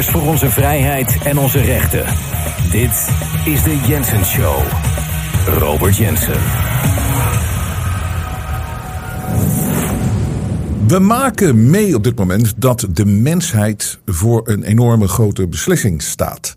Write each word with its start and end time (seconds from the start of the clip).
Voor 0.00 0.22
onze 0.22 0.50
vrijheid 0.50 1.18
en 1.24 1.38
onze 1.38 1.60
rechten. 1.60 2.04
Dit 2.70 3.08
is 3.44 3.62
de 3.62 3.80
Jensen 3.86 4.24
Show. 4.24 4.62
Robert 5.46 5.96
Jensen. 5.96 6.40
We 10.86 10.98
maken 10.98 11.70
mee 11.70 11.94
op 11.94 12.04
dit 12.04 12.18
moment 12.18 12.54
dat 12.56 12.86
de 12.92 13.04
mensheid 13.04 13.98
voor 14.06 14.48
een 14.48 14.62
enorme 14.62 15.08
grote 15.08 15.48
beslissing 15.48 16.02
staat. 16.02 16.54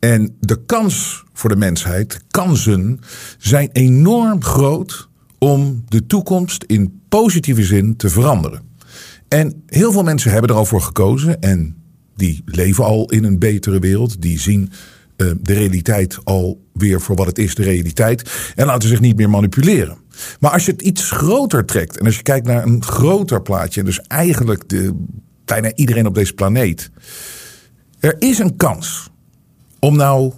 En 0.00 0.36
de 0.40 0.64
kans 0.64 1.24
voor 1.32 1.50
de 1.50 1.56
mensheid, 1.56 2.20
kansen, 2.30 3.00
zijn 3.38 3.68
enorm 3.72 4.42
groot 4.42 5.08
om 5.38 5.84
de 5.88 6.06
toekomst 6.06 6.64
in 6.64 7.02
positieve 7.08 7.64
zin 7.64 7.96
te 7.96 8.08
veranderen. 8.08 8.62
En 9.28 9.62
heel 9.66 9.92
veel 9.92 10.02
mensen 10.02 10.30
hebben 10.30 10.50
er 10.50 10.56
al 10.56 10.64
voor 10.64 10.82
gekozen 10.82 11.40
en 11.40 11.83
die 12.16 12.42
leven 12.44 12.84
al 12.84 13.10
in 13.10 13.24
een 13.24 13.38
betere 13.38 13.78
wereld. 13.78 14.22
Die 14.22 14.38
zien 14.38 14.72
uh, 15.16 15.30
de 15.40 15.52
realiteit 15.52 16.18
alweer 16.24 17.00
voor 17.00 17.16
wat 17.16 17.26
het 17.26 17.38
is, 17.38 17.54
de 17.54 17.62
realiteit. 17.62 18.52
En 18.54 18.66
laten 18.66 18.88
zich 18.88 19.00
niet 19.00 19.16
meer 19.16 19.30
manipuleren. 19.30 19.96
Maar 20.40 20.50
als 20.50 20.64
je 20.64 20.72
het 20.72 20.82
iets 20.82 21.10
groter 21.10 21.64
trekt 21.64 21.98
en 21.98 22.06
als 22.06 22.16
je 22.16 22.22
kijkt 22.22 22.46
naar 22.46 22.64
een 22.64 22.82
groter 22.82 23.42
plaatje, 23.42 23.82
dus 23.82 24.00
eigenlijk 24.00 24.68
de, 24.68 24.94
bijna 25.44 25.74
iedereen 25.74 26.06
op 26.06 26.14
deze 26.14 26.32
planeet. 26.32 26.90
Er 28.00 28.16
is 28.18 28.38
een 28.38 28.56
kans 28.56 29.10
om 29.78 29.96
nou 29.96 30.32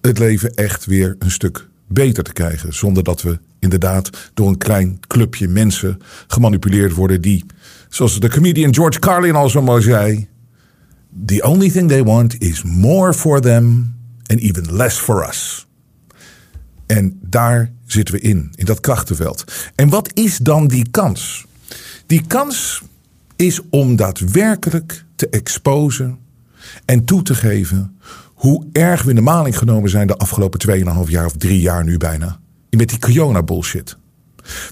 het 0.00 0.18
leven 0.18 0.54
echt 0.54 0.84
weer 0.84 1.16
een 1.18 1.30
stuk 1.30 1.68
beter 1.88 2.22
te 2.22 2.32
krijgen. 2.32 2.74
Zonder 2.74 3.02
dat 3.02 3.22
we 3.22 3.38
inderdaad 3.58 4.30
door 4.34 4.48
een 4.48 4.58
klein 4.58 5.00
clubje 5.06 5.48
mensen 5.48 5.98
gemanipuleerd 6.26 6.94
worden 6.94 7.20
die, 7.20 7.44
zoals 7.88 8.20
de 8.20 8.28
comedian 8.28 8.74
George 8.74 8.98
Carlin 8.98 9.34
al 9.34 9.48
zo 9.48 9.62
mooi 9.62 9.82
zei. 9.82 10.28
The 11.24 11.42
only 11.42 11.70
thing 11.70 11.88
they 11.88 12.02
want 12.02 12.40
is 12.40 12.62
more 12.62 13.14
for 13.14 13.40
them 13.40 13.94
and 14.26 14.40
even 14.40 14.76
less 14.76 14.98
for 14.98 15.28
us. 15.28 15.66
En 16.86 17.18
daar 17.22 17.72
zitten 17.86 18.14
we 18.14 18.20
in, 18.20 18.52
in 18.54 18.64
dat 18.64 18.80
krachtenveld. 18.80 19.44
En 19.74 19.88
wat 19.88 20.10
is 20.14 20.38
dan 20.38 20.66
die 20.66 20.90
kans? 20.90 21.46
Die 22.06 22.26
kans 22.26 22.82
is 23.36 23.60
om 23.70 23.96
daadwerkelijk 23.96 25.04
te 25.16 25.28
exposen 25.28 26.18
en 26.84 27.04
toe 27.04 27.22
te 27.22 27.34
geven 27.34 27.98
hoe 28.34 28.66
erg 28.72 29.02
we 29.02 29.10
in 29.10 29.16
de 29.16 29.20
maling 29.20 29.58
genomen 29.58 29.90
zijn 29.90 30.06
de 30.06 30.16
afgelopen 30.16 30.78
2,5 31.06 31.10
jaar 31.10 31.26
of 31.26 31.36
drie 31.36 31.60
jaar 31.60 31.84
nu 31.84 31.96
bijna. 31.96 32.38
Met 32.70 32.88
die 32.88 32.98
corona 32.98 33.42
bullshit. 33.42 33.96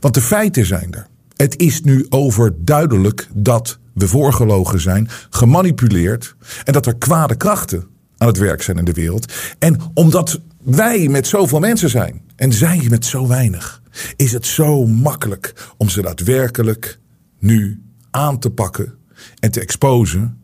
Want 0.01 0.14
de 0.14 0.20
feiten 0.20 0.67
zijn 0.67 0.92
er. 0.92 1.06
Het 1.36 1.58
is 1.58 1.83
nu 1.83 2.06
overduidelijk 2.08 3.29
dat 3.34 3.79
we 3.95 4.09
voorgelogen 4.09 4.81
zijn, 4.81 5.09
gemanipuleerd 5.31 6.34
en 6.64 6.73
dat 6.73 6.87
er 6.87 6.97
kwade 6.97 7.37
krachten 7.37 7.87
aan 8.19 8.28
het 8.28 8.39
werk 8.39 8.62
zijn 8.62 8.78
in 8.78 8.84
de 8.84 8.92
wereld. 8.92 9.33
En 9.59 9.81
omdat 9.95 10.41
wij 10.62 11.09
met 11.09 11.27
zoveel 11.27 11.59
mensen 11.59 11.91
zijn 11.91 12.23
en 12.36 12.53
zij 12.53 12.86
met 12.89 13.06
zo 13.06 13.27
weinig, 13.27 13.83
is 14.17 14.33
het 14.33 14.47
zo 14.47 14.86
makkelijk 14.86 15.73
om 15.77 15.89
ze 15.89 16.03
daadwerkelijk 16.03 16.98
nu 17.39 17.83
aan 18.11 18.39
te 18.39 18.51
pakken 18.51 18.95
en 19.39 19.51
te 19.51 19.61
exposen. 19.61 20.39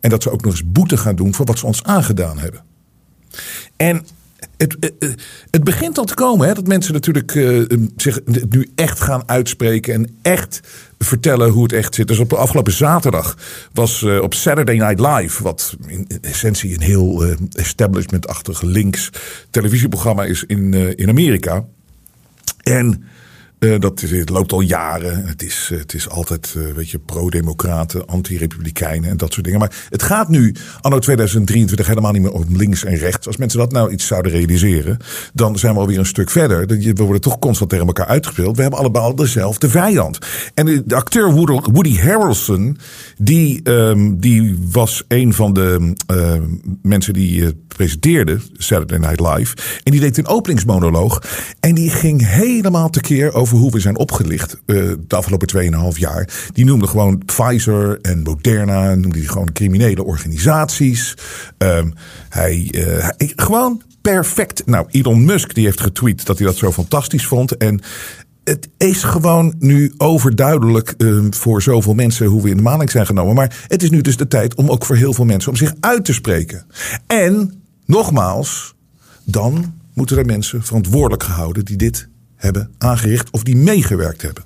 En 0.00 0.10
dat 0.10 0.22
ze 0.22 0.30
ook 0.30 0.42
nog 0.42 0.52
eens 0.52 0.72
boete 0.72 0.96
gaan 0.96 1.16
doen 1.16 1.34
voor 1.34 1.46
wat 1.46 1.58
ze 1.58 1.66
ons 1.66 1.82
aangedaan 1.82 2.38
hebben. 2.38 2.64
En 3.76 4.06
het, 4.62 4.76
eh, 4.78 5.08
eh, 5.08 5.14
het, 5.50 5.64
begint 5.64 5.98
al 5.98 6.04
te 6.04 6.14
komen. 6.14 6.48
Hè, 6.48 6.54
dat 6.54 6.66
mensen 6.66 6.92
natuurlijk 6.92 7.34
uh, 7.34 7.64
zich 7.96 8.20
nu 8.48 8.70
echt 8.74 9.00
gaan 9.00 9.28
uitspreken. 9.28 9.94
En 9.94 10.16
echt 10.22 10.60
vertellen 10.98 11.50
hoe 11.50 11.62
het 11.62 11.72
echt 11.72 11.94
zit. 11.94 12.08
Dus 12.08 12.18
op 12.18 12.28
de 12.28 12.36
afgelopen 12.36 12.72
zaterdag 12.72 13.36
was 13.72 14.02
op 14.02 14.34
Saturday 14.34 14.76
Night 14.76 15.00
Live. 15.00 15.42
Wat 15.42 15.76
in 15.86 16.06
essentie 16.20 16.74
een 16.74 16.82
heel 16.82 17.26
uh, 17.26 17.34
establishment-achtig 17.52 18.62
links 18.62 19.10
televisieprogramma 19.50 20.24
is 20.24 20.44
in, 20.46 20.74
in 20.96 21.08
Amerika. 21.08 21.64
En 22.62 23.04
uh, 23.62 23.78
dat 23.78 24.02
is, 24.02 24.10
het 24.10 24.28
loopt 24.28 24.52
al 24.52 24.60
jaren. 24.60 25.26
Het 25.26 25.42
is, 25.42 25.68
eh, 25.72 25.78
het 25.78 25.94
is 25.94 26.08
altijd, 26.08 26.54
uh, 26.56 26.72
weet 26.72 26.90
je, 26.90 26.98
pro-democraten, 26.98 28.06
anti-republikeinen 28.06 29.10
en 29.10 29.16
dat 29.16 29.32
soort 29.32 29.44
dingen. 29.44 29.60
Maar 29.60 29.86
het 29.90 30.02
gaat 30.02 30.28
nu, 30.28 30.54
anno 30.80 30.98
2023, 30.98 31.86
helemaal 31.86 32.12
niet 32.12 32.22
meer 32.22 32.32
om 32.32 32.44
links 32.48 32.84
en 32.84 32.96
rechts. 32.96 33.26
Als 33.26 33.36
mensen 33.36 33.58
dat 33.58 33.72
nou 33.72 33.92
iets 33.92 34.06
zouden 34.06 34.32
realiseren, 34.32 34.96
dan 35.32 35.58
zijn 35.58 35.74
we 35.74 35.80
alweer 35.80 35.98
een 35.98 36.06
stuk 36.06 36.30
verder. 36.30 36.66
We 36.66 37.02
worden 37.02 37.20
toch 37.20 37.38
constant 37.38 37.70
tegen 37.70 37.86
elkaar 37.86 38.06
uitgespeeld. 38.06 38.56
We 38.56 38.62
hebben 38.62 38.80
allemaal 38.80 39.14
dezelfde 39.14 39.68
vijand. 39.68 40.18
En 40.54 40.82
de 40.86 40.94
acteur 40.94 41.32
Woody 41.72 41.98
Harrelson, 41.98 42.78
die, 43.16 43.70
um, 43.70 44.20
die 44.20 44.58
was 44.70 45.04
een 45.08 45.32
van 45.32 45.52
de 45.52 45.94
uh, 46.12 46.32
mensen 46.82 47.12
die 47.12 47.54
presenteerde, 47.66 48.38
Saturday 48.52 48.98
Night 48.98 49.20
Live. 49.20 49.56
En 49.82 49.92
die 49.92 50.00
deed 50.00 50.18
een 50.18 50.26
openingsmonoloog. 50.26 51.22
En 51.60 51.74
die 51.74 51.90
ging 51.90 52.28
helemaal 52.28 52.90
tekeer 52.90 53.34
over 53.34 53.51
hoe 53.58 53.70
we 53.70 53.80
zijn 53.80 53.98
opgelicht 53.98 54.56
uh, 54.66 54.92
de 55.06 55.16
afgelopen 55.16 55.48
2,5 55.94 55.98
jaar. 55.98 56.28
Die 56.52 56.64
noemde 56.64 56.86
gewoon 56.86 57.22
Pfizer 57.24 58.00
en 58.00 58.22
Moderna, 58.22 58.94
noemde 58.94 59.18
die 59.18 59.28
gewoon 59.28 59.52
criminele 59.52 60.04
organisaties. 60.04 61.14
Um, 61.58 61.94
hij, 62.28 62.68
uh, 62.74 63.08
gewoon 63.18 63.82
perfect. 64.02 64.66
Nou, 64.66 64.86
Elon 64.90 65.24
Musk 65.24 65.54
die 65.54 65.64
heeft 65.64 65.80
getweet 65.80 66.26
dat 66.26 66.38
hij 66.38 66.46
dat 66.46 66.56
zo 66.56 66.72
fantastisch 66.72 67.26
vond. 67.26 67.56
En 67.56 67.80
het 68.44 68.68
is 68.76 69.02
gewoon 69.02 69.54
nu 69.58 69.92
overduidelijk 69.96 70.94
uh, 70.98 71.24
voor 71.30 71.62
zoveel 71.62 71.94
mensen 71.94 72.26
hoe 72.26 72.42
we 72.42 72.50
in 72.50 72.56
de 72.56 72.62
maling 72.62 72.90
zijn 72.90 73.06
genomen. 73.06 73.34
Maar 73.34 73.64
het 73.68 73.82
is 73.82 73.90
nu 73.90 74.00
dus 74.00 74.16
de 74.16 74.28
tijd 74.28 74.54
om 74.54 74.70
ook 74.70 74.84
voor 74.84 74.96
heel 74.96 75.12
veel 75.12 75.24
mensen 75.24 75.50
om 75.50 75.56
zich 75.56 75.72
uit 75.80 76.04
te 76.04 76.12
spreken. 76.12 76.66
En 77.06 77.62
nogmaals, 77.86 78.74
dan 79.24 79.74
moeten 79.94 80.18
er 80.18 80.26
mensen 80.26 80.62
verantwoordelijk 80.62 81.22
gehouden 81.22 81.64
die 81.64 81.76
dit 81.76 82.08
hebben 82.42 82.70
aangericht 82.78 83.30
of 83.30 83.42
die 83.42 83.56
meegewerkt 83.56 84.22
hebben. 84.22 84.44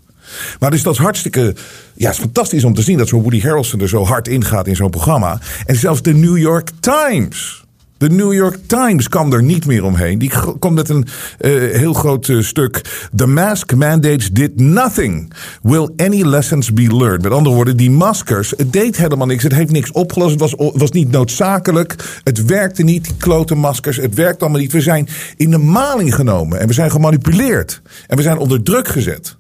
Maar 0.59 0.71
dus 0.71 0.83
dat 0.83 0.93
is 0.93 0.99
hartstikke. 0.99 1.55
Ja, 1.95 2.07
het 2.07 2.17
is 2.17 2.23
fantastisch 2.23 2.65
om 2.65 2.75
te 2.75 2.83
zien 2.83 2.99
dat 2.99 3.09
zo'n 3.09 3.23
Woody 3.23 3.41
Harrelson 3.41 3.81
er 3.81 3.89
zo 3.89 4.05
hard 4.05 4.29
in 4.29 4.45
gaat 4.45 4.67
in 4.67 4.77
zo'n 4.77 4.91
programma. 4.91 5.41
En 5.67 5.77
zelfs 5.77 6.03
de 6.03 6.15
New 6.15 6.39
York 6.39 6.71
Times 6.81 7.66
de 7.99 8.09
New 8.11 8.33
York 8.33 8.59
Times 8.67 9.09
kan 9.09 9.33
er 9.33 9.43
niet 9.43 9.67
meer 9.67 9.85
omheen. 9.85 10.19
Die 10.19 10.33
komt 10.59 10.75
met 10.75 10.89
een 10.89 11.07
uh, 11.41 11.77
heel 11.77 11.93
groot 11.93 12.29
uh, 12.29 12.43
stuk. 12.43 12.81
The 13.15 13.27
mask 13.27 13.75
mandates 13.75 14.31
did 14.31 14.61
nothing. 14.61 15.33
Will 15.63 15.89
any 15.97 16.25
lessons 16.25 16.73
be 16.73 16.97
learned? 16.97 17.23
Met 17.23 17.33
andere 17.33 17.55
woorden, 17.55 17.77
die 17.77 17.91
maskers, 17.91 18.51
het 18.57 18.73
deed 18.73 18.97
helemaal 18.97 19.27
niks. 19.27 19.43
Het 19.43 19.55
heeft 19.55 19.71
niks 19.71 19.93
opgelost. 19.93 20.31
Het 20.31 20.41
was, 20.41 20.55
was 20.75 20.91
niet 20.91 21.11
noodzakelijk. 21.11 22.21
Het 22.25 22.45
werkte 22.45 22.83
niet, 22.83 23.05
die 23.05 23.17
klote 23.17 23.55
maskers. 23.55 23.97
Het 23.97 24.15
werkt 24.15 24.41
allemaal 24.41 24.61
niet. 24.61 24.73
We 24.73 24.81
zijn 24.81 25.09
in 25.37 25.51
de 25.51 25.59
maling 25.59 26.15
genomen. 26.15 26.61
En 26.61 26.67
we 26.67 26.73
zijn 26.73 26.91
gemanipuleerd. 26.91 27.83
En 28.07 28.17
we 28.17 28.23
zijn 28.23 28.39
onder 28.39 28.63
druk 28.63 28.89
gezet. 28.89 29.37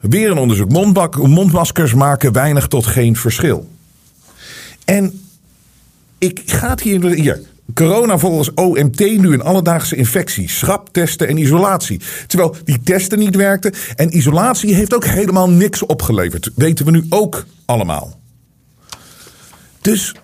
Weer 0.00 0.30
een 0.30 0.38
onderzoek. 0.38 0.70
Mondmaskers 1.16 1.94
maken 1.94 2.32
weinig 2.32 2.66
tot 2.66 2.86
geen 2.86 3.16
verschil. 3.16 3.68
En 4.84 5.20
ik 6.20 6.42
ga 6.46 6.78
hier, 6.82 7.04
hier. 7.04 7.40
Corona 7.74 8.18
volgens 8.18 8.54
OMT 8.54 8.98
nu 8.98 9.32
een 9.32 9.42
alledaagse 9.42 9.96
infectie. 9.96 10.50
Schrap 10.50 10.88
testen 10.92 11.28
en 11.28 11.36
isolatie. 11.36 12.00
Terwijl 12.26 12.56
die 12.64 12.82
testen 12.82 13.18
niet 13.18 13.36
werkten. 13.36 13.72
En 13.96 14.16
isolatie 14.16 14.74
heeft 14.74 14.94
ook 14.94 15.04
helemaal 15.04 15.50
niks 15.50 15.86
opgeleverd. 15.86 16.50
Weten 16.54 16.84
we 16.84 16.90
nu 16.90 17.06
ook 17.08 17.46
allemaal. 17.64 18.20
Dus 19.80 20.14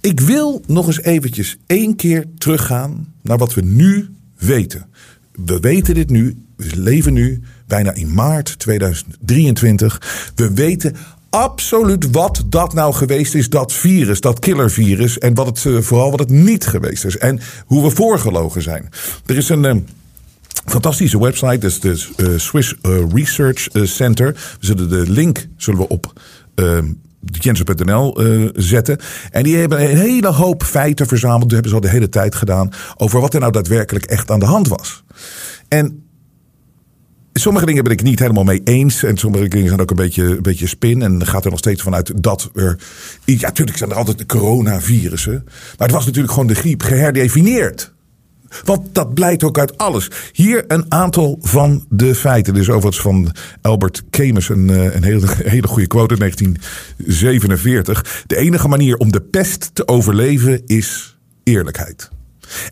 ik 0.00 0.20
wil 0.20 0.62
nog 0.66 0.86
eens 0.86 1.02
eventjes 1.02 1.56
één 1.66 1.96
keer 1.96 2.24
teruggaan 2.38 3.14
naar 3.22 3.38
wat 3.38 3.54
we 3.54 3.60
nu 3.60 4.14
weten. 4.38 4.86
We 5.32 5.60
weten 5.60 5.94
dit 5.94 6.10
nu. 6.10 6.44
We 6.56 6.70
leven 6.76 7.12
nu 7.12 7.42
bijna 7.66 7.92
in 7.92 8.14
maart 8.14 8.58
2023. 8.58 10.32
We 10.34 10.54
weten 10.54 10.96
absoluut 11.32 12.10
wat 12.10 12.42
dat 12.46 12.74
nou 12.74 12.94
geweest 12.94 13.34
is, 13.34 13.48
dat 13.48 13.72
virus, 13.72 14.20
dat 14.20 14.38
killervirus. 14.38 15.18
En 15.18 15.34
wat 15.34 15.46
het, 15.46 15.64
uh, 15.64 15.80
vooral 15.80 16.10
wat 16.10 16.18
het 16.18 16.30
niet 16.30 16.66
geweest 16.66 17.04
is. 17.04 17.18
En 17.18 17.40
hoe 17.66 17.82
we 17.82 17.90
voorgelogen 17.90 18.62
zijn. 18.62 18.88
Er 19.26 19.36
is 19.36 19.48
een. 19.48 19.64
Uh, 19.64 19.74
fantastische 20.66 21.20
website, 21.20 21.58
dat 21.58 21.70
is 21.70 21.80
de 21.80 22.06
uh, 22.16 22.38
Swiss 22.38 22.74
Research 23.14 23.68
Center. 23.72 24.32
We 24.32 24.66
zullen 24.66 24.88
de 24.88 25.10
link 25.10 25.46
zullen 25.56 25.80
we 25.80 25.88
op 25.88 26.12
uh, 26.54 26.78
zetten. 28.54 28.98
En 29.30 29.42
die 29.42 29.56
hebben 29.56 29.80
een 29.80 29.96
hele 29.96 30.28
hoop 30.28 30.62
feiten 30.62 31.06
verzameld. 31.06 31.42
Dat 31.42 31.50
hebben 31.50 31.70
ze 31.70 31.76
al 31.76 31.82
de 31.82 31.88
hele 31.88 32.08
tijd 32.08 32.34
gedaan. 32.34 32.70
Over 32.96 33.20
wat 33.20 33.34
er 33.34 33.40
nou 33.40 33.52
daadwerkelijk 33.52 34.04
echt 34.04 34.30
aan 34.30 34.40
de 34.40 34.46
hand 34.46 34.68
was. 34.68 35.04
En 35.68 36.04
Sommige 37.32 37.66
dingen 37.66 37.84
ben 37.84 37.92
ik 37.92 38.02
niet 38.02 38.18
helemaal 38.18 38.44
mee 38.44 38.60
eens. 38.64 39.02
En 39.02 39.16
sommige 39.16 39.48
dingen 39.48 39.68
zijn 39.68 39.80
ook 39.80 39.90
een 39.90 39.96
beetje, 39.96 40.24
een 40.24 40.42
beetje 40.42 40.66
spin. 40.66 41.02
En 41.02 41.26
gaat 41.26 41.44
er 41.44 41.50
nog 41.50 41.58
steeds 41.58 41.82
vanuit 41.82 42.22
dat 42.22 42.50
er. 42.54 42.78
Ja, 43.24 43.46
natuurlijk 43.46 43.78
zijn 43.78 43.90
er 43.90 43.96
altijd 43.96 44.18
de 44.18 44.26
coronavirussen. 44.26 45.42
Maar 45.44 45.86
het 45.86 45.90
was 45.90 46.04
natuurlijk 46.04 46.32
gewoon 46.32 46.48
de 46.48 46.54
griep 46.54 46.82
geherdefinieerd. 46.82 47.92
Want 48.64 48.94
dat 48.94 49.14
blijkt 49.14 49.44
ook 49.44 49.58
uit 49.58 49.78
alles. 49.78 50.10
Hier 50.32 50.64
een 50.68 50.84
aantal 50.88 51.38
van 51.40 51.84
de 51.88 52.14
feiten. 52.14 52.52
Dit 52.52 52.62
is 52.62 52.68
overigens 52.68 53.00
van 53.00 53.32
Albert 53.60 54.02
Camus, 54.10 54.48
een, 54.48 54.70
eh, 54.70 54.94
een 54.94 55.04
hele, 55.04 55.26
hele 55.36 55.66
goede 55.66 55.86
quote 55.86 56.10
uit 56.10 56.18
1947. 56.18 58.24
De 58.26 58.36
enige 58.36 58.68
manier 58.68 58.96
om 58.96 59.12
de 59.12 59.20
pest 59.20 59.70
te 59.72 59.88
overleven 59.88 60.62
is 60.66 61.16
eerlijkheid. 61.44 62.10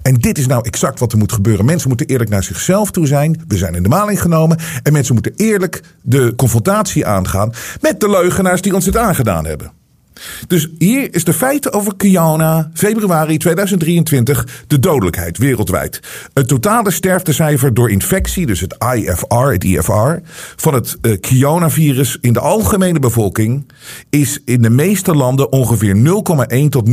En 0.03 0.15
dit 0.15 0.39
is 0.39 0.47
nou 0.47 0.65
exact 0.65 0.99
wat 0.99 1.13
er 1.13 1.19
moet 1.19 1.33
gebeuren. 1.33 1.65
Mensen 1.65 1.89
moeten 1.89 2.07
eerlijk 2.07 2.31
naar 2.31 2.43
zichzelf 2.43 2.91
toe 2.91 3.07
zijn. 3.07 3.43
We 3.49 3.57
zijn 3.57 3.75
in 3.75 3.83
de 3.83 3.89
maling 3.89 4.21
genomen. 4.21 4.59
En 4.83 4.93
mensen 4.93 5.15
moeten 5.15 5.33
eerlijk 5.37 5.83
de 6.03 6.33
confrontatie 6.37 7.07
aangaan 7.07 7.53
met 7.81 8.01
de 8.01 8.11
leugenaars 8.11 8.63
die 8.63 8.75
ons 8.75 8.85
dit 8.85 8.97
aangedaan 8.97 9.47
hebben. 9.47 9.80
Dus 10.47 10.69
hier 10.79 11.15
is 11.15 11.25
de 11.25 11.33
feiten 11.33 11.73
over 11.73 11.97
Kiona, 11.97 12.71
februari 12.75 13.37
2023, 13.37 14.47
de 14.67 14.79
dodelijkheid 14.79 15.39
wereldwijd. 15.39 16.01
Het 16.33 16.49
totale 16.49 16.91
sterftecijfer 16.91 17.75
door 17.75 17.91
infectie, 17.91 18.47
dus 18.47 18.61
het 18.61 18.77
IFR, 18.95 19.35
het 19.35 19.65
IFR, 19.65 20.19
van 20.57 20.75
het 20.75 20.97
uh, 21.03 21.21
Kiona-virus 21.21 22.19
in 22.21 22.33
de 22.33 22.41
algemene 22.41 22.99
bevolking 22.99 23.73
is 24.11 24.41
in 24.45 24.63
de 24.63 24.71
meeste 24.71 25.15
landen 25.15 25.53
ongeveer 25.53 25.97
0,1 25.97 26.69
tot 26.69 26.89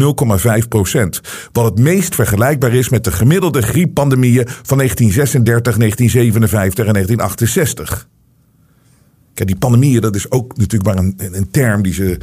0,5 0.61 0.67
procent. 0.69 1.21
Wat 1.51 1.65
het 1.65 1.79
meest 1.79 2.15
vergelijkbaar 2.15 2.73
is 2.73 2.89
met 2.89 3.03
de 3.03 3.11
gemiddelde 3.11 3.61
grieppandemieën 3.61 4.47
van 4.47 4.77
1936, 4.77 5.77
1957 5.77 6.85
en 6.85 6.93
1968. 6.93 8.07
Kijk, 9.37 9.49
die 9.49 9.57
pandemieën, 9.57 10.01
dat 10.01 10.15
is 10.15 10.31
ook 10.31 10.57
natuurlijk 10.57 10.95
maar 10.95 11.05
een, 11.05 11.15
een 11.17 11.51
term 11.51 11.81
die 11.81 11.93
ze 11.93 12.17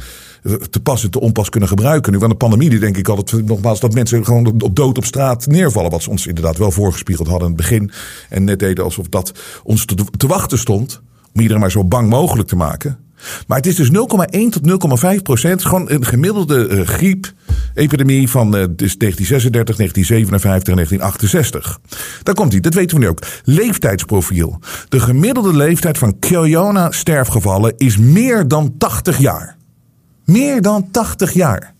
te 0.69 0.79
pas 0.79 1.03
en 1.03 1.11
te 1.11 1.19
onpas 1.19 1.49
kunnen 1.49 1.69
gebruiken. 1.69 2.11
Nu 2.11 2.19
van 2.19 2.29
de 2.29 2.35
pandemie, 2.35 2.69
die 2.69 2.79
denk 2.79 2.97
ik 2.97 3.07
altijd 3.07 3.47
nogmaals 3.47 3.79
dat 3.79 3.93
mensen 3.93 4.25
gewoon 4.25 4.61
op 4.61 4.75
dood 4.75 4.97
op 4.97 5.05
straat 5.05 5.47
neervallen. 5.47 5.91
Wat 5.91 6.03
ze 6.03 6.09
ons 6.09 6.27
inderdaad 6.27 6.57
wel 6.57 6.71
voorgespiegeld 6.71 7.27
hadden 7.27 7.47
in 7.47 7.53
het 7.53 7.61
begin. 7.61 7.91
En 8.29 8.43
net 8.43 8.59
deden 8.59 8.83
alsof 8.83 9.07
dat 9.07 9.31
ons 9.63 9.85
te 10.17 10.27
wachten 10.27 10.57
stond. 10.57 11.01
Om 11.33 11.41
iedereen 11.41 11.61
maar 11.61 11.71
zo 11.71 11.83
bang 11.83 12.09
mogelijk 12.09 12.47
te 12.47 12.55
maken. 12.55 13.04
Maar 13.47 13.57
het 13.57 13.67
is 13.67 13.75
dus 13.75 13.89
0,1 13.89 13.93
tot 14.49 15.13
0,5 15.15 15.21
procent. 15.21 15.65
Gewoon 15.65 15.91
een 15.91 16.05
gemiddelde 16.05 16.67
uh, 16.67 16.87
griepepidemie 16.87 18.29
van 18.29 18.47
uh, 18.47 18.51
dus 18.51 18.97
1936, 18.97 19.75
1957 19.75 20.67
en 20.67 20.75
1968. 20.75 21.79
Daar 22.23 22.35
komt 22.35 22.51
hij, 22.51 22.61
dat 22.61 22.73
weten 22.73 22.97
we 22.97 23.03
nu 23.03 23.09
ook. 23.09 23.19
Leeftijdsprofiel. 23.43 24.59
De 24.89 24.99
gemiddelde 24.99 25.55
leeftijd 25.55 25.97
van 25.97 26.19
corona-sterfgevallen 26.19 27.73
is 27.77 27.97
meer 27.97 28.47
dan 28.47 28.75
80 28.77 29.17
jaar. 29.17 29.57
Meer 30.25 30.61
dan 30.61 30.91
80 30.91 31.33
jaar. 31.33 31.73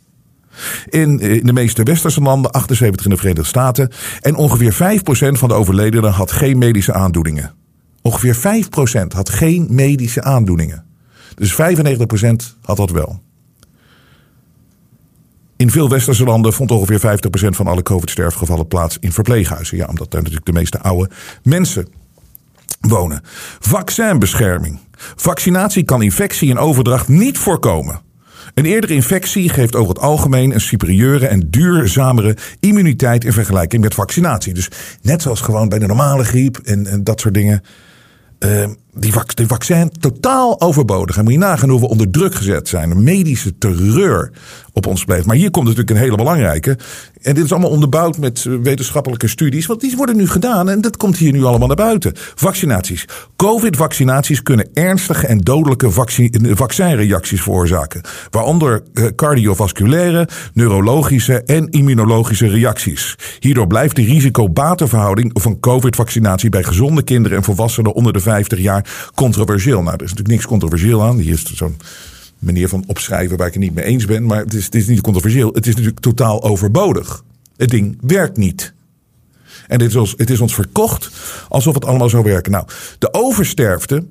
In, 0.89 1.19
in 1.19 1.45
de 1.45 1.53
meeste 1.53 1.83
westerse 1.83 2.21
landen, 2.21 2.51
78 2.51 3.05
in 3.05 3.11
de 3.11 3.17
Verenigde 3.17 3.47
Staten. 3.47 3.91
En 4.21 4.35
ongeveer 4.35 4.73
5% 4.73 4.77
van 5.31 5.47
de 5.49 5.53
overledenen 5.53 6.11
had 6.11 6.31
geen 6.31 6.57
medische 6.57 6.93
aandoeningen. 6.93 7.53
Ongeveer 8.01 8.35
5% 8.35 9.07
had 9.07 9.29
geen 9.29 9.67
medische 9.69 10.23
aandoeningen. 10.23 10.85
Dus 11.35 11.53
95% 11.53 11.55
had 12.61 12.77
dat 12.77 12.91
wel. 12.91 13.21
In 15.57 15.71
veel 15.71 15.89
westerse 15.89 16.23
landen 16.23 16.53
vond 16.53 16.71
ongeveer 16.71 16.99
50% 16.99 17.55
van 17.55 17.67
alle 17.67 17.83
COVID-sterfgevallen 17.83 18.67
plaats 18.67 18.97
in 18.99 19.11
verpleeghuizen. 19.11 19.77
Ja, 19.77 19.85
omdat 19.85 20.11
daar 20.11 20.21
natuurlijk 20.21 20.47
de 20.47 20.53
meeste 20.53 20.79
oude 20.79 21.09
mensen 21.43 21.87
wonen. 22.79 23.21
Vaccinbescherming. 23.59 24.79
Vaccinatie 25.15 25.83
kan 25.83 26.01
infectie 26.01 26.49
en 26.49 26.57
overdracht 26.57 27.07
niet 27.07 27.37
voorkomen. 27.37 28.01
Een 28.53 28.65
eerdere 28.65 28.93
infectie 28.93 29.49
geeft 29.49 29.75
over 29.75 29.93
het 29.93 30.03
algemeen 30.03 30.53
een 30.53 30.61
superieure 30.61 31.27
en 31.27 31.49
duurzamere 31.49 32.37
immuniteit 32.59 33.23
in 33.23 33.33
vergelijking 33.33 33.81
met 33.81 33.93
vaccinatie. 33.93 34.53
Dus 34.53 34.69
net 35.01 35.21
zoals 35.21 35.41
gewoon 35.41 35.69
bij 35.69 35.79
de 35.79 35.87
normale 35.87 36.23
griep 36.23 36.57
en, 36.57 37.03
dat 37.03 37.19
soort 37.19 37.33
dingen. 37.33 37.61
Uh, 38.39 38.67
die, 38.95 39.13
die 39.33 39.47
vaccin 39.47 39.91
totaal 39.99 40.61
overbodig. 40.61 41.17
En 41.17 41.23
moet 41.23 41.33
je 41.33 41.39
nagaan 41.39 41.69
hoe 41.69 41.79
we 41.79 41.87
onder 41.87 42.09
druk 42.09 42.35
gezet 42.35 42.67
zijn. 42.67 42.91
Een 42.91 43.03
medische 43.03 43.57
terreur 43.57 44.31
op 44.73 44.87
ons 44.87 45.03
bleef. 45.05 45.25
Maar 45.25 45.35
hier 45.35 45.51
komt 45.51 45.65
natuurlijk 45.65 45.91
een 45.91 46.03
hele 46.03 46.17
belangrijke. 46.17 46.77
En 47.21 47.35
dit 47.35 47.43
is 47.43 47.51
allemaal 47.51 47.69
onderbouwd 47.69 48.17
met 48.17 48.43
wetenschappelijke 48.43 49.27
studies. 49.27 49.65
Want 49.65 49.81
die 49.81 49.95
worden 49.97 50.15
nu 50.15 50.27
gedaan 50.27 50.69
en 50.69 50.81
dat 50.81 50.97
komt 50.97 51.17
hier 51.17 51.31
nu 51.31 51.43
allemaal 51.43 51.67
naar 51.67 51.75
buiten. 51.75 52.11
Vaccinaties. 52.35 53.05
Covid-vaccinaties 53.35 54.43
kunnen 54.43 54.69
ernstige 54.73 55.27
en 55.27 55.37
dodelijke 55.37 55.91
vaccinreacties 56.55 57.41
veroorzaken. 57.41 58.01
Waaronder 58.29 58.83
eh, 58.93 59.05
cardiovasculaire, 59.15 60.27
neurologische 60.53 61.43
en 61.43 61.69
immunologische 61.69 62.47
reacties. 62.47 63.15
Hierdoor 63.39 63.67
blijft 63.67 63.95
de 63.95 64.03
risico-batenverhouding 64.03 65.31
van 65.33 65.59
COVID-vaccinatie 65.59 66.49
bij 66.49 66.63
gezonde 66.63 67.03
kinderen 67.03 67.37
en 67.37 67.43
volwassenen 67.43 67.93
onder 67.93 68.13
de 68.13 68.19
50 68.19 68.59
jaar 68.59 68.84
controversieel. 69.15 69.81
Nou, 69.81 69.95
er 69.95 70.03
is 70.03 70.09
natuurlijk 70.09 70.35
niks 70.35 70.45
controversieel 70.45 71.03
aan. 71.03 71.17
Hier 71.17 71.33
is 71.33 71.43
zo'n 71.43 71.77
manier 72.39 72.69
van 72.69 72.83
opschrijven 72.87 73.37
waar 73.37 73.47
ik 73.47 73.53
het 73.53 73.61
niet 73.61 73.73
mee 73.73 73.85
eens 73.85 74.05
ben. 74.05 74.25
Maar 74.25 74.39
het 74.39 74.53
is, 74.53 74.69
is 74.69 74.87
niet 74.87 75.01
controversieel. 75.01 75.53
Het 75.53 75.67
is 75.67 75.73
natuurlijk 75.73 75.99
totaal 75.99 76.43
overbodig. 76.43 77.23
Het 77.57 77.69
ding 77.69 77.97
werkt 78.01 78.37
niet. 78.37 78.73
En 79.67 79.77
dit 79.77 79.87
is 79.87 79.95
ons, 79.95 80.13
het 80.17 80.29
is 80.29 80.39
ons 80.39 80.53
verkocht 80.53 81.09
alsof 81.49 81.73
het 81.73 81.85
allemaal 81.85 82.09
zou 82.09 82.23
werken. 82.23 82.51
Nou, 82.51 82.67
de 82.99 83.13
oversterfte 83.13 84.05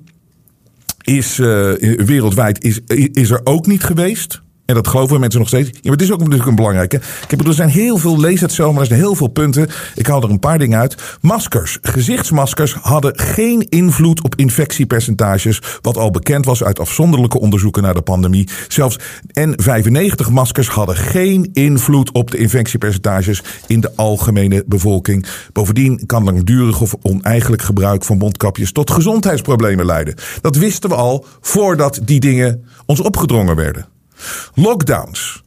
is 1.03 1.39
uh, 1.39 1.73
wereldwijd 1.97 2.65
is, 2.65 2.81
is 3.13 3.31
er 3.31 3.41
ook 3.45 3.67
niet 3.67 3.85
geweest. 3.85 4.43
En 4.65 4.75
dat 4.75 4.89
geloven 4.89 5.21
mensen 5.21 5.39
nog 5.39 5.49
steeds. 5.49 5.69
Ja, 5.69 5.79
maar 5.83 5.93
het 5.93 6.03
is 6.03 6.13
ook 6.13 6.19
natuurlijk 6.19 6.49
een 6.49 6.55
belangrijke. 6.55 6.97
Ik 6.97 7.31
heb, 7.31 7.47
er 7.47 7.55
zijn 7.55 7.69
heel 7.69 7.97
veel, 7.97 8.21
lees 8.21 8.41
het 8.41 8.53
zo, 8.53 8.73
maar 8.73 8.81
er 8.81 8.87
zijn 8.87 8.99
heel 8.99 9.15
veel 9.15 9.29
punten. 9.29 9.69
Ik 9.95 10.07
haal 10.07 10.23
er 10.23 10.31
een 10.31 10.39
paar 10.39 10.59
dingen 10.59 10.79
uit. 10.79 11.19
Maskers. 11.21 11.79
Gezichtsmaskers 11.83 12.75
hadden 12.75 13.19
geen 13.19 13.69
invloed 13.69 14.23
op 14.23 14.35
infectiepercentages. 14.35 15.63
Wat 15.81 15.97
al 15.97 16.11
bekend 16.11 16.45
was 16.45 16.65
uit 16.65 16.79
afzonderlijke 16.79 17.41
onderzoeken 17.41 17.83
naar 17.83 17.95
de 17.95 18.03
pandemie. 18.03 18.49
Zelfs 18.69 18.99
N95 19.41 20.33
maskers 20.33 20.69
hadden 20.69 20.97
geen 20.97 21.51
invloed 21.53 22.13
op 22.13 22.31
de 22.31 22.39
infectiepercentages 22.39 23.43
in 23.67 23.81
de 23.81 23.93
algemene 23.97 24.65
bevolking. 24.67 25.27
Bovendien 25.53 26.07
kan 26.07 26.25
langdurig 26.25 26.81
of 26.81 26.95
oneigenlijk 27.03 27.63
gebruik 27.63 28.05
van 28.05 28.19
mondkapjes 28.19 28.73
tot 28.73 28.91
gezondheidsproblemen 28.91 29.87
leiden. 29.87 30.15
Dat 30.41 30.57
wisten 30.57 30.91
we 30.91 30.97
al 30.97 31.27
voordat 31.41 32.01
die 32.05 32.21
dingen 32.21 32.65
ons 32.87 33.01
opgedrongen 33.01 33.57
werden. 33.57 33.94
Lockdowns. 34.55 35.43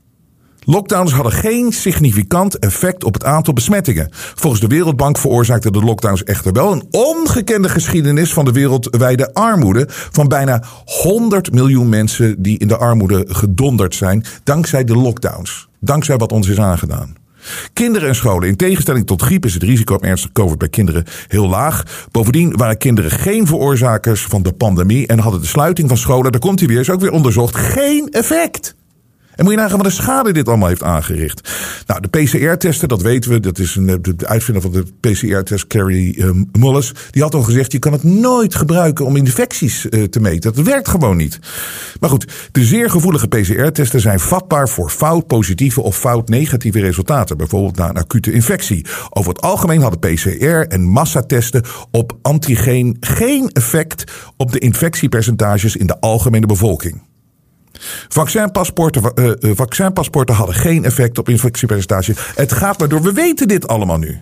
Lockdowns 0.69 1.11
hadden 1.11 1.31
geen 1.31 1.71
significant 1.71 2.59
effect 2.59 3.03
op 3.03 3.13
het 3.13 3.23
aantal 3.23 3.53
besmettingen. 3.53 4.09
Volgens 4.11 4.61
de 4.61 4.67
Wereldbank 4.67 5.17
veroorzaakten 5.17 5.73
de 5.73 5.83
lockdowns 5.83 6.23
echter 6.23 6.53
wel 6.53 6.71
een 6.71 6.87
ongekende 6.91 7.69
geschiedenis 7.69 8.33
van 8.33 8.45
de 8.45 8.51
wereldwijde 8.51 9.33
armoede. 9.33 9.85
Van 9.89 10.27
bijna 10.27 10.63
100 10.85 11.51
miljoen 11.51 11.89
mensen 11.89 12.41
die 12.41 12.57
in 12.57 12.67
de 12.67 12.77
armoede 12.77 13.25
gedonderd 13.27 13.95
zijn. 13.95 14.25
Dankzij 14.43 14.83
de 14.83 14.95
lockdowns. 14.95 15.67
Dankzij 15.79 16.17
wat 16.17 16.31
ons 16.31 16.47
is 16.47 16.59
aangedaan. 16.59 17.15
Kinderen 17.73 18.07
en 18.07 18.15
scholen. 18.15 18.47
In 18.47 18.55
tegenstelling 18.55 19.05
tot 19.05 19.21
griep 19.21 19.45
is 19.45 19.53
het 19.53 19.63
risico 19.63 19.93
op 19.93 20.03
ernstig 20.03 20.31
COVID 20.31 20.57
bij 20.57 20.69
kinderen 20.69 21.03
heel 21.27 21.47
laag. 21.47 22.07
Bovendien 22.11 22.57
waren 22.57 22.77
kinderen 22.77 23.11
geen 23.11 23.47
veroorzakers 23.47 24.21
van 24.21 24.43
de 24.43 24.53
pandemie 24.53 25.07
en 25.07 25.19
hadden 25.19 25.41
de 25.41 25.47
sluiting 25.47 25.87
van 25.87 25.97
scholen, 25.97 26.31
daar 26.31 26.41
komt 26.41 26.59
hij 26.59 26.67
weer, 26.67 26.79
is 26.79 26.89
ook 26.89 27.01
weer 27.01 27.11
onderzocht, 27.11 27.55
geen 27.55 28.09
effect. 28.09 28.75
En 29.37 29.43
moet 29.43 29.53
je 29.53 29.59
nagaan 29.59 29.77
wat 29.77 29.85
de 29.85 29.93
schade 29.93 30.33
dit 30.33 30.47
allemaal 30.47 30.67
heeft 30.67 30.83
aangericht. 30.83 31.51
Nou, 31.85 32.01
de 32.01 32.07
PCR-testen, 32.07 32.87
dat 32.87 33.01
weten 33.01 33.31
we. 33.31 33.39
Dat 33.39 33.59
is 33.59 33.75
een, 33.75 33.99
de 34.01 34.27
uitvinder 34.27 34.61
van 34.61 34.71
de 34.71 34.83
PCR-test, 34.99 35.67
Carrie 35.67 36.17
uh, 36.17 36.29
Mullis. 36.51 36.93
Die 37.11 37.21
had 37.21 37.33
al 37.33 37.41
gezegd, 37.41 37.71
je 37.71 37.79
kan 37.79 37.91
het 37.91 38.03
nooit 38.03 38.55
gebruiken 38.55 39.05
om 39.05 39.15
infecties 39.15 39.85
uh, 39.85 40.03
te 40.03 40.19
meten. 40.19 40.53
Dat 40.53 40.65
werkt 40.65 40.87
gewoon 40.87 41.17
niet. 41.17 41.39
Maar 41.99 42.09
goed, 42.09 42.49
de 42.51 42.63
zeer 42.63 42.89
gevoelige 42.89 43.27
PCR-testen 43.27 44.01
zijn 44.01 44.19
vatbaar 44.19 44.69
voor 44.69 44.89
fout 44.89 45.27
positieve 45.27 45.81
of 45.81 45.97
fout 45.97 46.29
negatieve 46.29 46.79
resultaten. 46.79 47.37
Bijvoorbeeld 47.37 47.75
na 47.75 47.89
een 47.89 47.97
acute 47.97 48.31
infectie. 48.31 48.85
Over 49.09 49.31
het 49.31 49.41
algemeen 49.41 49.81
hadden 49.81 49.99
PCR 49.99 50.67
en 50.67 50.83
massatesten 50.83 51.63
op 51.91 52.17
antigeen 52.21 52.97
geen 52.99 53.49
effect 53.51 54.11
op 54.37 54.51
de 54.51 54.59
infectiepercentages 54.59 55.75
in 55.75 55.87
de 55.87 55.99
algemene 55.99 56.45
bevolking. 56.45 57.06
Vaccinpaspoorten, 58.07 59.11
uh, 59.15 59.31
vaccinpaspoorten 59.55 60.35
hadden 60.35 60.55
geen 60.55 60.85
effect 60.85 61.17
op 61.17 61.29
infectiepercentage. 61.29 62.13
Het 62.35 62.53
gaat 62.53 62.79
maar 62.79 62.87
door. 62.87 63.01
We 63.01 63.13
weten 63.13 63.47
dit 63.47 63.67
allemaal 63.67 63.97
nu. 63.97 64.19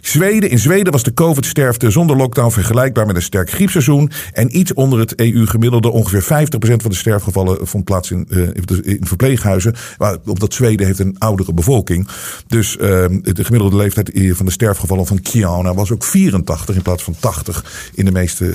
Zweden, 0.00 0.50
in 0.50 0.58
Zweden 0.58 0.92
was 0.92 1.02
de 1.02 1.14
COVID-sterfte 1.14 1.90
zonder 1.90 2.16
lockdown 2.16 2.50
vergelijkbaar 2.50 3.06
met 3.06 3.16
een 3.16 3.22
sterk 3.22 3.50
griepseizoen. 3.50 4.10
En 4.32 4.58
iets 4.58 4.74
onder 4.74 4.98
het 4.98 5.14
EU-gemiddelde. 5.14 5.90
Ongeveer 5.90 6.22
50% 6.22 6.26
van 6.58 6.90
de 6.90 6.96
sterfgevallen 6.96 7.66
vond 7.66 7.84
plaats 7.84 8.10
in, 8.10 8.26
uh, 8.28 8.48
in 8.82 9.06
verpleeghuizen. 9.06 9.74
Maar 9.98 10.16
dat 10.24 10.54
Zweden 10.54 10.86
heeft 10.86 10.98
een 10.98 11.18
oudere 11.18 11.54
bevolking. 11.54 12.08
Dus 12.46 12.76
uh, 12.76 12.80
de 13.22 13.44
gemiddelde 13.44 13.76
leeftijd 13.76 14.10
van 14.14 14.46
de 14.46 14.52
sterfgevallen 14.52 15.06
van 15.06 15.22
Kiana 15.22 15.74
was 15.74 15.92
ook 15.92 16.04
84 16.04 16.74
in 16.74 16.82
plaats 16.82 17.02
van 17.02 17.16
80 17.20 17.90
in 17.94 18.04
de 18.04 18.12
meeste. 18.12 18.52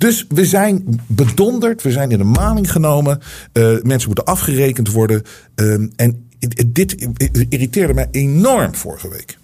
Dus 0.00 0.24
we 0.28 0.44
zijn 0.44 1.00
bedonderd, 1.06 1.82
we 1.82 1.90
zijn 1.90 2.10
in 2.10 2.18
de 2.18 2.24
maling 2.24 2.72
genomen. 2.72 3.20
Uh, 3.52 3.82
mensen 3.82 4.06
moeten 4.06 4.24
afgerekend 4.24 4.92
worden. 4.92 5.22
Uh, 5.56 5.88
en 5.96 6.28
dit 6.66 7.08
irriteerde 7.48 7.94
mij 7.94 8.08
enorm 8.10 8.74
vorige 8.74 9.08
week. 9.08 9.38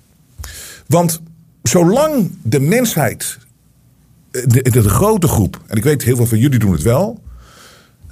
Want 0.86 1.22
zolang 1.62 2.30
de 2.42 2.60
mensheid, 2.60 3.38
de, 4.30 4.46
de, 4.46 4.70
de 4.70 4.88
grote 4.88 5.28
groep, 5.28 5.62
en 5.66 5.76
ik 5.76 5.84
weet 5.84 6.02
heel 6.02 6.16
veel 6.16 6.26
van 6.26 6.38
jullie 6.38 6.58
doen 6.58 6.72
het 6.72 6.82
wel. 6.82 7.22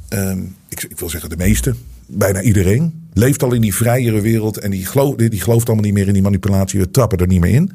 Ehm, 0.08 0.42
ik, 0.68 0.82
ik 0.82 0.98
wil 0.98 1.10
zeggen 1.10 1.30
de 1.30 1.36
meeste, 1.36 1.74
bijna 2.06 2.42
iedereen, 2.42 3.08
leeft 3.12 3.42
al 3.42 3.52
in 3.52 3.60
die 3.60 3.74
vrijere 3.74 4.20
wereld. 4.20 4.58
En 4.58 4.70
die, 4.70 4.86
die 5.16 5.40
gelooft 5.40 5.66
allemaal 5.66 5.84
niet 5.84 5.94
meer 5.94 6.06
in 6.06 6.12
die 6.12 6.22
manipulatie. 6.22 6.80
We 6.80 6.90
trappen 6.90 7.18
er 7.18 7.26
niet 7.26 7.40
meer 7.40 7.54
in. 7.54 7.72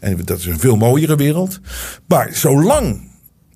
En 0.00 0.18
dat 0.24 0.38
is 0.38 0.46
een 0.46 0.58
veel 0.58 0.76
mooiere 0.76 1.16
wereld. 1.16 1.60
Maar 2.06 2.30
zolang 2.32 3.08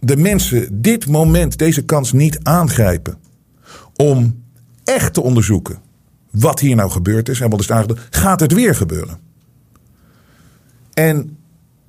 de 0.04 0.16
mensen 0.16 0.82
dit 0.82 1.06
moment, 1.06 1.58
deze 1.58 1.84
kans 1.84 2.12
niet 2.12 2.38
aangrijpen. 2.42 3.16
om 3.96 4.42
echt 4.84 5.14
te 5.14 5.20
onderzoeken 5.22 5.78
wat 6.30 6.60
hier 6.60 6.76
nou 6.76 6.90
gebeurd 6.90 7.28
is 7.28 7.40
en 7.40 7.50
wat 7.50 7.60
is 7.60 7.70
aangedaan, 7.70 7.98
gaat 8.10 8.40
het 8.40 8.52
weer 8.52 8.74
gebeuren. 8.74 9.18
En 10.94 11.36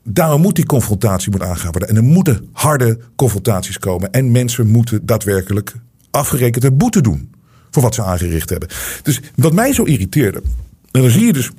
daarom 0.03 0.41
moet 0.41 0.55
die 0.55 0.65
confrontatie 0.65 1.31
moet 1.31 1.41
aangegaan 1.41 1.72
worden. 1.72 1.89
En 1.89 1.95
er 1.95 2.03
moeten 2.03 2.50
harde 2.51 3.00
confrontaties 3.15 3.79
komen. 3.79 4.12
En 4.12 4.31
mensen 4.31 4.67
moeten 4.67 5.05
daadwerkelijk 5.05 5.75
afgerekend 6.12 6.63
een 6.63 6.77
boete 6.77 7.01
doen 7.01 7.31
voor 7.72 7.84
wat 7.84 7.95
ze 7.95 8.03
aangericht 8.03 8.50
hebben. 8.50 8.69
Dus 9.03 9.22
wat 9.36 9.53
mij 9.53 9.74
zo 9.74 9.84
irriteerde, 9.84 10.41
en 10.91 11.01
dan 11.01 11.10
zie 11.10 11.25
je 11.25 11.34
dus 11.34 11.51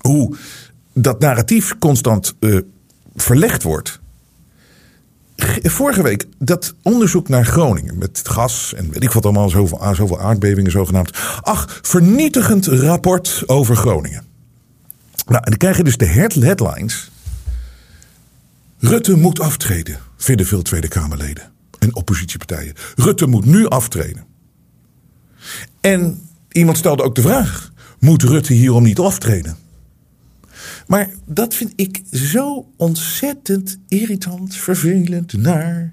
hoe 0.00 0.36
dat 0.92 1.20
narratief 1.20 1.78
constant 1.78 2.34
uh, 2.40 2.60
verlegd 3.16 3.62
wordt. 3.62 4.00
Vorige 5.62 6.02
week 6.02 6.26
dat 6.38 6.74
onderzoek 6.82 7.28
naar 7.28 7.44
Groningen 7.44 7.98
met 7.98 8.20
gas 8.24 8.74
en 8.74 8.90
weet 8.90 9.02
ik 9.02 9.10
wat 9.10 9.24
allemaal, 9.24 9.48
zoveel, 9.48 9.94
zoveel 9.94 10.20
aardbevingen 10.20 10.70
zogenaamd. 10.70 11.18
Ach, 11.40 11.78
vernietigend 11.82 12.66
rapport 12.66 13.42
over 13.46 13.76
Groningen. 13.76 14.24
Nou, 15.26 15.42
en 15.44 15.50
dan 15.50 15.56
krijg 15.58 15.76
je 15.76 15.84
dus 15.84 15.96
de 15.96 16.06
headlines. 16.06 17.10
Rutte 18.78 19.16
moet 19.16 19.40
aftreden, 19.40 19.98
vinden 20.16 20.46
veel 20.46 20.62
Tweede 20.62 20.88
Kamerleden 20.88 21.50
en 21.78 21.94
oppositiepartijen. 21.94 22.74
Rutte 22.96 23.26
moet 23.26 23.44
nu 23.44 23.68
aftreden. 23.68 24.24
En 25.80 26.28
iemand 26.48 26.76
stelde 26.78 27.02
ook 27.02 27.14
de 27.14 27.22
vraag: 27.22 27.72
moet 27.98 28.22
Rutte 28.22 28.52
hierom 28.52 28.82
niet 28.82 28.98
aftreden? 28.98 29.56
Maar 30.88 31.08
dat 31.24 31.54
vind 31.54 31.72
ik 31.76 32.02
zo 32.12 32.68
ontzettend 32.76 33.78
irritant, 33.88 34.54
vervelend, 34.54 35.32
naar. 35.32 35.92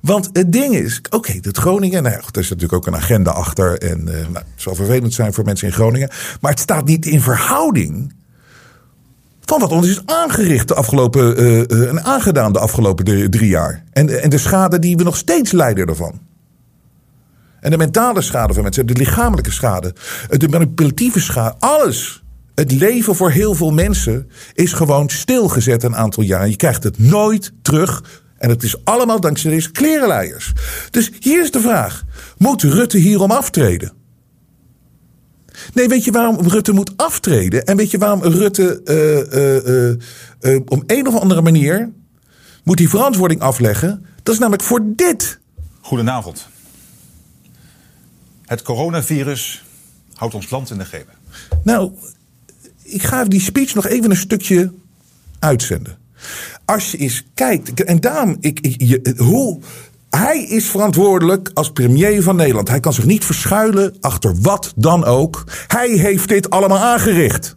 Want 0.00 0.30
het 0.32 0.52
ding 0.52 0.74
is, 0.74 1.00
oké, 1.10 1.40
dat 1.40 1.56
Groningen, 1.56 2.02
nou 2.02 2.14
ja, 2.14 2.20
er 2.32 2.40
is 2.40 2.48
natuurlijk 2.48 2.72
ook 2.72 2.86
een 2.86 2.96
agenda 2.96 3.30
achter. 3.30 3.78
En 3.78 3.98
uh, 3.98 4.12
nou, 4.12 4.34
het 4.34 4.44
zal 4.56 4.74
vervelend 4.74 5.14
zijn 5.14 5.32
voor 5.32 5.44
mensen 5.44 5.66
in 5.66 5.72
Groningen. 5.72 6.10
Maar 6.40 6.50
het 6.50 6.60
staat 6.60 6.84
niet 6.84 7.06
in 7.06 7.20
verhouding 7.20 8.14
van 9.40 9.60
wat 9.60 9.70
ons 9.70 9.88
is 9.88 10.06
aangericht 10.06 10.68
de 10.68 10.74
afgelopen, 10.74 11.42
uh, 11.42 11.88
en 11.88 12.04
aangedaan 12.04 12.52
de 12.52 12.58
afgelopen 12.58 13.30
drie 13.30 13.48
jaar. 13.48 13.84
En, 13.92 14.22
en 14.22 14.30
de 14.30 14.38
schade 14.38 14.78
die 14.78 14.96
we 14.96 15.02
nog 15.02 15.16
steeds 15.16 15.52
lijden 15.52 15.86
ervan. 15.86 16.20
En 17.60 17.70
de 17.70 17.76
mentale 17.76 18.22
schade 18.22 18.54
van 18.54 18.62
mensen, 18.62 18.86
de 18.86 18.94
lichamelijke 18.94 19.50
schade, 19.50 19.94
de 20.28 20.48
manipulatieve 20.48 21.20
schade, 21.20 21.54
alles. 21.58 22.21
Het 22.62 22.72
leven 22.72 23.14
voor 23.14 23.30
heel 23.30 23.54
veel 23.54 23.70
mensen 23.70 24.30
is 24.54 24.72
gewoon 24.72 25.08
stilgezet 25.08 25.82
een 25.82 25.96
aantal 25.96 26.22
jaar. 26.22 26.48
Je 26.48 26.56
krijgt 26.56 26.82
het 26.82 26.98
nooit 26.98 27.52
terug. 27.62 28.22
En 28.38 28.48
het 28.48 28.62
is 28.62 28.84
allemaal 28.84 29.20
dankzij 29.20 29.50
deze 29.50 29.70
klerenleiers. 29.70 30.52
Dus 30.90 31.10
hier 31.20 31.42
is 31.42 31.50
de 31.50 31.60
vraag: 31.60 32.04
moet 32.38 32.62
Rutte 32.62 32.98
hierom 32.98 33.30
aftreden? 33.30 33.92
Nee, 35.74 35.88
weet 35.88 36.04
je 36.04 36.10
waarom 36.10 36.40
Rutte 36.40 36.72
moet 36.72 36.92
aftreden? 36.96 37.64
En 37.64 37.76
weet 37.76 37.90
je 37.90 37.98
waarom 37.98 38.22
Rutte 38.22 38.80
uh, 40.44 40.52
uh, 40.52 40.60
op 40.66 40.82
een 40.86 41.06
of 41.06 41.20
andere 41.20 41.42
manier 41.42 41.92
moet 42.64 42.76
die 42.76 42.88
verantwoording 42.88 43.40
afleggen? 43.40 44.06
Dat 44.22 44.34
is 44.34 44.40
namelijk 44.40 44.62
voor 44.62 44.80
dit. 44.84 45.38
Goedenavond. 45.80 46.48
Het 48.46 48.62
coronavirus 48.62 49.64
houdt 50.14 50.34
ons 50.34 50.50
land 50.50 50.70
in 50.70 50.78
de 50.78 50.84
greep. 50.84 51.08
Nou, 51.64 51.92
ik 52.92 53.02
ga 53.02 53.24
die 53.24 53.40
speech 53.40 53.74
nog 53.74 53.86
even 53.86 54.10
een 54.10 54.16
stukje 54.16 54.72
uitzenden. 55.38 55.98
Als 56.64 56.90
je 56.90 56.98
eens 56.98 57.24
kijkt, 57.34 57.84
en 57.84 58.00
daarom, 58.00 58.36
ik, 58.40 58.76
hoe, 59.16 59.60
hij 60.10 60.42
is 60.42 60.66
verantwoordelijk 60.66 61.50
als 61.54 61.72
premier 61.72 62.22
van 62.22 62.36
Nederland. 62.36 62.68
Hij 62.68 62.80
kan 62.80 62.92
zich 62.92 63.04
niet 63.04 63.24
verschuilen 63.24 63.96
achter 64.00 64.34
wat 64.40 64.72
dan 64.76 65.04
ook. 65.04 65.44
Hij 65.66 65.88
heeft 65.88 66.28
dit 66.28 66.50
allemaal 66.50 66.78
aangericht. 66.78 67.56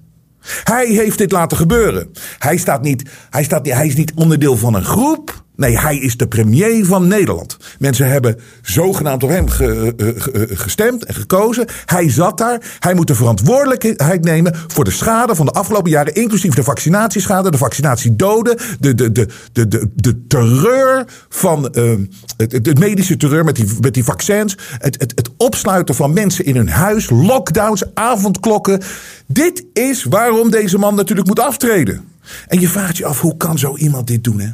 Hij 0.63 0.87
heeft 0.87 1.17
dit 1.17 1.31
laten 1.31 1.57
gebeuren. 1.57 2.11
Hij, 2.39 2.57
staat 2.57 2.81
niet, 2.81 3.09
hij, 3.29 3.43
staat, 3.43 3.67
hij 3.67 3.87
is 3.87 3.95
niet 3.95 4.13
onderdeel 4.15 4.57
van 4.57 4.73
een 4.73 4.83
groep. 4.83 5.44
Nee, 5.55 5.79
hij 5.79 5.97
is 5.97 6.17
de 6.17 6.27
premier 6.27 6.85
van 6.85 7.07
Nederland. 7.07 7.57
Mensen 7.79 8.07
hebben 8.07 8.39
zogenaamd 8.62 9.24
op 9.24 9.29
hem 9.29 9.50
ge, 9.50 9.93
uh, 9.97 10.57
gestemd 10.57 11.05
en 11.05 11.13
gekozen. 11.13 11.67
Hij 11.85 12.09
zat 12.09 12.38
daar. 12.38 12.77
Hij 12.79 12.93
moet 12.93 13.07
de 13.07 13.15
verantwoordelijkheid 13.15 14.24
nemen 14.24 14.55
voor 14.67 14.83
de 14.83 14.91
schade 14.91 15.35
van 15.35 15.45
de 15.45 15.51
afgelopen 15.51 15.91
jaren. 15.91 16.15
Inclusief 16.15 16.53
de 16.53 16.63
vaccinatieschade, 16.63 17.51
de 17.51 17.57
vaccinatiedoden. 17.57 18.57
De, 18.79 18.95
de, 18.95 19.12
de, 19.12 19.27
de, 19.51 19.67
de, 19.67 19.89
de 19.95 20.27
terreur 20.27 21.05
van. 21.29 21.69
Uh, 21.74 21.93
het, 22.38 22.51
het, 22.51 22.79
medische 22.79 23.17
terreur 23.17 23.43
met 23.43 23.55
die, 23.55 23.65
met 23.81 23.93
die 23.93 24.03
vaccins. 24.03 24.57
Het, 24.77 25.00
het, 25.00 25.12
het 25.15 25.29
opsluiten 25.38 25.95
van 25.95 26.13
mensen 26.13 26.45
in 26.45 26.55
hun 26.55 26.69
huis. 26.69 27.09
Lockdowns, 27.09 27.83
avondklokken. 27.93 28.81
Dit 29.27 29.65
is 29.74 30.03
waarom 30.03 30.51
deze 30.51 30.77
man 30.77 30.95
natuurlijk 30.95 31.27
moet 31.27 31.39
aftreden. 31.39 32.13
En 32.47 32.59
je 32.59 32.67
vraagt 32.67 32.97
je 32.97 33.05
af, 33.05 33.21
hoe 33.21 33.38
kan 33.38 33.57
zo 33.57 33.75
iemand 33.75 34.07
dit 34.07 34.24
doen, 34.24 34.39
hè? 34.39 34.50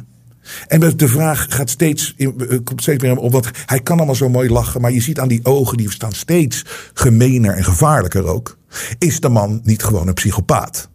En 0.66 0.80
de 0.96 1.08
vraag 1.08 1.46
gaat 1.48 1.70
steeds, 1.70 2.14
eh, 2.16 2.28
komt 2.64 2.82
steeds 2.82 3.02
meer 3.02 3.16
op 3.16 3.32
wat. 3.32 3.50
Hij 3.66 3.80
kan 3.80 3.96
allemaal 3.96 4.14
zo 4.14 4.28
mooi 4.28 4.50
lachen, 4.50 4.80
maar 4.80 4.92
je 4.92 5.00
ziet 5.00 5.20
aan 5.20 5.28
die 5.28 5.44
ogen, 5.44 5.76
die 5.76 5.90
staan 5.90 6.12
steeds 6.12 6.64
gemener 6.94 7.54
en 7.54 7.64
gevaarlijker 7.64 8.24
ook. 8.24 8.58
Is 8.98 9.20
de 9.20 9.28
man 9.28 9.60
niet 9.64 9.82
gewoon 9.82 10.08
een 10.08 10.14
psychopaat? 10.14 10.88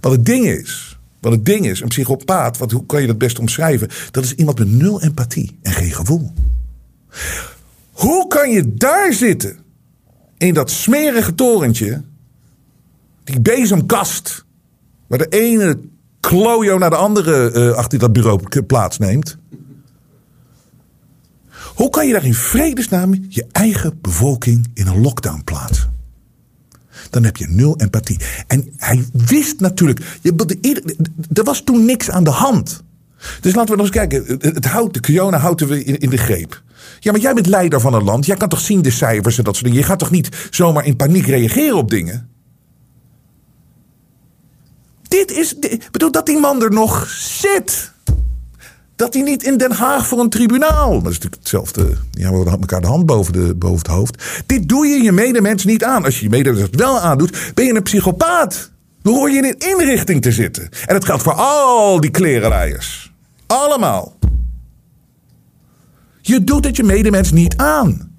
Wat 0.00 0.12
het 0.12 0.24
ding 0.24 0.46
is, 0.46 0.98
wat 1.20 1.32
het 1.32 1.44
ding 1.44 1.66
is, 1.66 1.80
een 1.80 1.88
psychopaat, 1.88 2.58
wat, 2.58 2.70
hoe 2.70 2.86
kan 2.86 3.00
je 3.00 3.06
dat 3.06 3.18
best 3.18 3.38
omschrijven? 3.38 3.88
Dat 4.10 4.24
is 4.24 4.34
iemand 4.34 4.58
met 4.58 4.70
nul 4.70 5.02
empathie 5.02 5.58
en 5.62 5.72
geen 5.72 5.92
gevoel. 5.92 6.32
Hoe 7.90 8.26
kan 8.26 8.50
je 8.50 8.74
daar 8.74 9.12
zitten, 9.12 9.58
in 10.38 10.54
dat 10.54 10.70
smerige 10.70 11.34
torentje, 11.34 12.02
die 13.24 13.40
bezemkast, 13.40 14.44
waar 15.06 15.18
de 15.18 15.28
ene 15.28 15.80
klojo 16.20 16.78
naar 16.78 16.90
de 16.90 16.96
andere 16.96 17.52
uh, 17.52 17.72
achter 17.72 17.98
dat 17.98 18.12
bureau 18.12 18.62
plaatsneemt. 18.62 19.38
Hoe 21.74 21.90
kan 21.90 22.06
je 22.06 22.12
daar 22.12 22.24
in 22.24 22.34
vredesnaam 22.34 23.26
je 23.28 23.46
eigen 23.52 23.98
bevolking 24.00 24.70
in 24.74 24.86
een 24.86 25.00
lockdown 25.00 25.40
plaatsen? 25.44 25.96
Dan 27.10 27.24
heb 27.24 27.36
je 27.36 27.46
nul 27.48 27.76
empathie. 27.76 28.20
En 28.46 28.72
hij 28.76 29.04
wist 29.12 29.60
natuurlijk, 29.60 30.18
er 31.32 31.44
was 31.44 31.62
toen 31.62 31.84
niks 31.84 32.10
aan 32.10 32.24
de 32.24 32.30
hand. 32.30 32.82
Dus 33.40 33.54
laten 33.54 33.70
we 33.70 33.82
nog 33.82 33.86
eens 33.86 33.96
kijken. 33.96 34.38
Het 34.54 34.64
hout, 34.64 34.94
de 34.94 35.00
corona 35.00 35.38
houden 35.38 35.68
we 35.68 35.84
in, 35.84 35.98
in, 35.98 36.10
de 36.10 36.16
greep. 36.16 36.62
Ja, 37.00 37.12
maar 37.12 37.20
jij 37.20 37.34
bent 37.34 37.46
leider 37.46 37.80
van 37.80 37.94
een 37.94 38.04
land. 38.04 38.26
Jij 38.26 38.36
kan 38.36 38.48
toch 38.48 38.60
zien 38.60 38.82
de 38.82 38.90
cijfers 38.90 39.38
en 39.38 39.44
dat 39.44 39.54
soort 39.54 39.66
dingen. 39.66 39.80
Je 39.80 39.88
gaat 39.88 39.98
toch 39.98 40.10
niet 40.10 40.48
zomaar 40.50 40.84
in 40.84 40.96
paniek 40.96 41.26
reageren 41.26 41.76
op 41.76 41.90
dingen? 41.90 42.27
Dit 45.08 45.30
is. 45.30 45.54
Bedoel, 45.90 46.10
dat 46.10 46.26
die 46.26 46.38
man 46.38 46.62
er 46.62 46.72
nog 46.72 47.08
zit. 47.10 47.92
Dat 48.96 49.14
hij 49.14 49.22
niet 49.22 49.42
in 49.42 49.56
Den 49.56 49.72
Haag 49.72 50.06
voor 50.06 50.18
een 50.18 50.30
tribunaal. 50.30 50.90
Dat 50.90 51.12
is 51.12 51.18
natuurlijk 51.18 51.34
hetzelfde. 51.34 51.82
Ja, 52.10 52.28
we 52.28 52.34
houden 52.34 52.60
elkaar 52.60 52.80
de 52.80 52.86
hand 52.86 53.06
boven, 53.06 53.32
de, 53.32 53.54
boven 53.54 53.78
het 53.78 53.86
hoofd. 53.86 54.22
Dit 54.46 54.68
doe 54.68 54.86
je 54.86 55.02
je 55.02 55.12
medemens 55.12 55.64
niet 55.64 55.84
aan. 55.84 56.04
Als 56.04 56.16
je 56.16 56.22
je 56.22 56.30
medemens 56.30 56.68
wel 56.70 57.00
aandoet, 57.00 57.52
ben 57.54 57.64
je 57.64 57.74
een 57.74 57.82
psychopaat. 57.82 58.70
Dan 59.02 59.14
hoor 59.14 59.30
je 59.30 59.36
in 59.36 59.44
een 59.44 59.58
inrichting 59.58 60.22
te 60.22 60.32
zitten. 60.32 60.68
En 60.86 60.94
dat 60.94 61.04
geldt 61.04 61.22
voor 61.22 61.32
al 61.32 62.00
die 62.00 62.10
klerenleiers. 62.10 63.12
Allemaal. 63.46 64.18
Je 66.20 66.44
doet 66.44 66.64
het 66.64 66.76
je 66.76 66.84
medemens 66.84 67.32
niet 67.32 67.56
aan. 67.56 68.16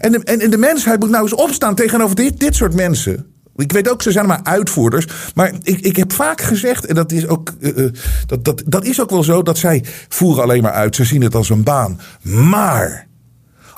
En 0.00 0.12
de, 0.12 0.18
en, 0.18 0.50
de 0.50 0.56
mensheid 0.56 1.00
moet 1.00 1.10
nou 1.10 1.22
eens 1.22 1.34
opstaan 1.34 1.74
tegenover 1.74 2.16
dit, 2.16 2.40
dit 2.40 2.54
soort 2.56 2.74
mensen. 2.74 3.29
Ik 3.60 3.72
weet 3.72 3.90
ook, 3.90 4.02
ze 4.02 4.10
zijn 4.10 4.26
maar 4.26 4.40
uitvoerders. 4.42 5.06
Maar 5.34 5.52
ik, 5.62 5.80
ik 5.80 5.96
heb 5.96 6.12
vaak 6.12 6.40
gezegd, 6.40 6.86
en 6.86 6.94
dat 6.94 7.12
is, 7.12 7.26
ook, 7.26 7.52
uh, 7.60 7.88
dat, 8.26 8.44
dat, 8.44 8.62
dat 8.66 8.84
is 8.84 9.00
ook 9.00 9.10
wel 9.10 9.24
zo, 9.24 9.42
dat 9.42 9.58
zij 9.58 9.84
voeren 10.08 10.42
alleen 10.42 10.62
maar 10.62 10.72
uit. 10.72 10.96
Ze 10.96 11.04
zien 11.04 11.22
het 11.22 11.34
als 11.34 11.50
een 11.50 11.62
baan. 11.62 12.00
Maar 12.22 13.08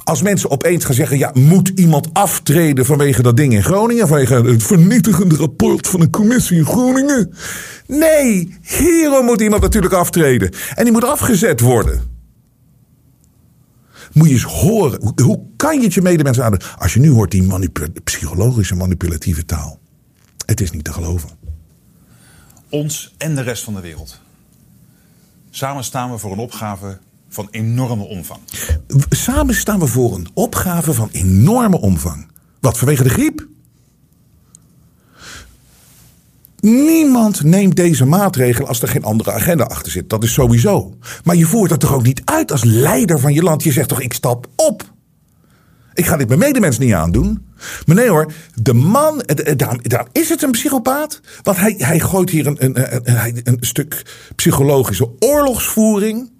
als 0.04 0.22
mensen 0.22 0.50
opeens 0.50 0.84
gaan 0.84 0.94
zeggen: 0.94 1.18
ja, 1.18 1.30
moet 1.34 1.72
iemand 1.74 2.08
aftreden 2.12 2.84
vanwege 2.84 3.22
dat 3.22 3.36
ding 3.36 3.52
in 3.52 3.62
Groningen? 3.62 4.08
Vanwege 4.08 4.34
het 4.34 4.62
vernietigende 4.62 5.36
rapport 5.36 5.86
van 5.86 6.00
een 6.00 6.10
commissie 6.10 6.56
in 6.56 6.66
Groningen? 6.66 7.34
Nee, 7.86 8.56
hierom 8.62 9.24
moet 9.24 9.40
iemand 9.40 9.62
natuurlijk 9.62 9.94
aftreden. 9.94 10.52
En 10.74 10.84
die 10.84 10.92
moet 10.92 11.04
afgezet 11.04 11.60
worden. 11.60 12.11
Moet 14.12 14.28
je 14.28 14.34
eens 14.34 14.42
horen. 14.42 15.14
Hoe, 15.22 15.40
kan 15.56 15.78
je 15.78 15.84
het 15.84 15.94
je 15.94 16.02
medemensen 16.02 16.44
aan? 16.44 16.56
Als 16.78 16.94
je 16.94 17.00
nu 17.00 17.10
hoort 17.10 17.30
die 17.30 17.70
psychologische 18.04 18.74
manipulatieve 18.74 19.44
taal. 19.44 19.80
Het 20.46 20.60
is 20.60 20.70
niet 20.70 20.84
te 20.84 20.92
geloven. 20.92 21.28
Ons 22.68 23.14
en 23.18 23.34
de 23.34 23.42
rest 23.42 23.64
van 23.64 23.74
de 23.74 23.80
wereld 23.80 24.20
Samen 25.50 25.84
staan 25.84 26.10
we 26.10 26.18
voor 26.18 26.32
een 26.32 26.38
opgave 26.38 26.98
van 27.28 27.48
enorme 27.50 28.04
omvang. 28.04 28.40
Samen 29.08 29.54
staan 29.54 29.78
we 29.78 29.86
voor 29.86 30.14
een 30.14 30.28
opgave 30.34 30.92
van 30.92 31.08
enorme 31.12 31.80
omvang. 31.80 32.26
Wat 32.60 32.78
vanwege 32.78 33.02
de 33.02 33.08
griep? 33.08 33.46
Niemand 36.62 37.42
neemt 37.42 37.76
deze 37.76 38.04
maatregelen 38.04 38.68
als 38.68 38.82
er 38.82 38.88
geen 38.88 39.04
andere 39.04 39.32
agenda 39.32 39.64
achter 39.64 39.92
zit. 39.92 40.10
Dat 40.10 40.22
is 40.22 40.32
sowieso. 40.32 40.94
Maar 41.24 41.36
je 41.36 41.44
voert 41.44 41.70
dat 41.70 41.80
toch 41.80 41.94
ook 41.94 42.02
niet 42.02 42.22
uit 42.24 42.52
als 42.52 42.64
leider 42.64 43.18
van 43.18 43.32
je 43.32 43.42
land. 43.42 43.62
Je 43.62 43.72
zegt 43.72 43.88
toch, 43.88 44.00
ik 44.00 44.12
stap 44.12 44.46
op. 44.56 44.92
Ik 45.94 46.06
ga 46.06 46.16
dit 46.16 46.28
mijn 46.28 46.40
medemens 46.40 46.78
niet 46.78 46.92
aandoen. 46.92 47.46
Maar 47.86 47.96
nee 47.96 48.08
hoor, 48.08 48.32
de 48.54 48.72
man, 48.72 49.22
daar, 49.82 50.06
is 50.12 50.28
het 50.28 50.42
een 50.42 50.50
psychopaat. 50.50 51.20
Want 51.42 51.56
hij, 51.56 51.74
hij 51.78 52.00
gooit 52.00 52.30
hier 52.30 52.46
een, 52.46 52.64
een, 52.64 53.10
een, 53.10 53.40
een 53.44 53.56
stuk 53.60 54.02
psychologische 54.36 55.10
oorlogsvoering 55.18 56.30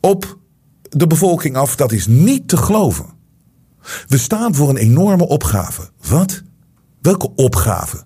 op 0.00 0.38
de 0.82 1.06
bevolking 1.06 1.56
af. 1.56 1.76
Dat 1.76 1.92
is 1.92 2.06
niet 2.06 2.48
te 2.48 2.56
geloven. 2.56 3.06
We 4.06 4.18
staan 4.18 4.54
voor 4.54 4.68
een 4.68 4.76
enorme 4.76 5.28
opgave. 5.28 5.90
Wat? 6.08 6.42
Welke 7.00 7.34
opgave? 7.34 8.04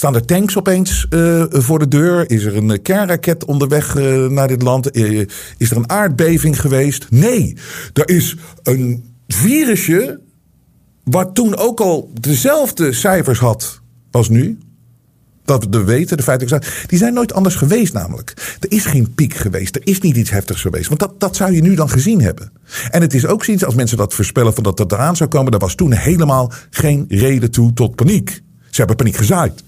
Staan 0.00 0.14
er 0.14 0.24
tanks 0.24 0.56
opeens 0.56 1.06
uh, 1.10 1.44
voor 1.48 1.78
de 1.78 1.88
deur? 1.88 2.30
Is 2.30 2.44
er 2.44 2.56
een 2.56 2.82
kernraket 2.82 3.44
onderweg 3.44 3.96
uh, 3.96 4.26
naar 4.26 4.48
dit 4.48 4.62
land? 4.62 4.96
Is 4.96 5.70
er 5.70 5.76
een 5.76 5.90
aardbeving 5.90 6.60
geweest? 6.60 7.06
Nee, 7.10 7.56
er 7.92 8.08
is 8.08 8.36
een 8.62 9.14
virusje. 9.28 10.20
Wat 11.04 11.34
toen 11.34 11.56
ook 11.56 11.80
al 11.80 12.10
dezelfde 12.20 12.92
cijfers 12.92 13.38
had 13.38 13.80
als 14.10 14.28
nu. 14.28 14.58
Dat 15.44 15.66
we 15.70 15.84
weten, 15.84 16.16
de 16.16 16.22
feiten. 16.22 16.62
Die 16.86 16.98
zijn 16.98 17.14
nooit 17.14 17.32
anders 17.32 17.54
geweest, 17.54 17.92
namelijk. 17.92 18.56
Er 18.60 18.72
is 18.72 18.84
geen 18.84 19.14
piek 19.14 19.34
geweest. 19.34 19.76
Er 19.76 19.86
is 19.86 20.00
niet 20.00 20.16
iets 20.16 20.30
heftigs 20.30 20.60
geweest. 20.60 20.88
Want 20.88 21.00
dat, 21.00 21.20
dat 21.20 21.36
zou 21.36 21.52
je 21.52 21.62
nu 21.62 21.74
dan 21.74 21.90
gezien 21.90 22.20
hebben. 22.20 22.52
En 22.90 23.00
het 23.00 23.14
is 23.14 23.26
ook 23.26 23.44
zoiets, 23.44 23.64
als 23.64 23.74
mensen 23.74 23.96
dat 23.96 24.14
voorspellen 24.14 24.54
van 24.54 24.62
dat 24.62 24.76
dat 24.76 24.92
eraan 24.92 25.16
zou 25.16 25.30
komen. 25.30 25.50
Daar 25.50 25.60
was 25.60 25.74
toen 25.74 25.92
helemaal 25.92 26.52
geen 26.70 27.04
reden 27.08 27.50
toe 27.50 27.72
tot 27.72 27.94
paniek. 27.94 28.42
Ze 28.70 28.76
hebben 28.76 28.96
paniek 28.96 29.16
gezaaid 29.16 29.62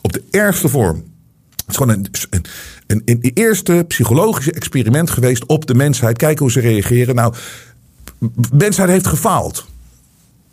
op 0.00 0.12
de 0.12 0.22
ergste 0.30 0.68
vorm. 0.68 1.04
Het 1.50 1.68
is 1.68 1.76
gewoon 1.76 1.92
een, 1.98 2.06
een, 2.30 2.44
een, 2.86 3.02
een, 3.04 3.30
eerste 3.34 3.84
psychologische 3.88 4.52
experiment 4.52 5.10
geweest 5.10 5.46
op 5.46 5.66
de 5.66 5.74
mensheid. 5.74 6.18
Kijken 6.18 6.42
hoe 6.42 6.52
ze 6.52 6.60
reageren. 6.60 7.14
Nou, 7.14 7.34
mensheid 8.52 8.88
heeft 8.88 9.06
gefaald. 9.06 9.66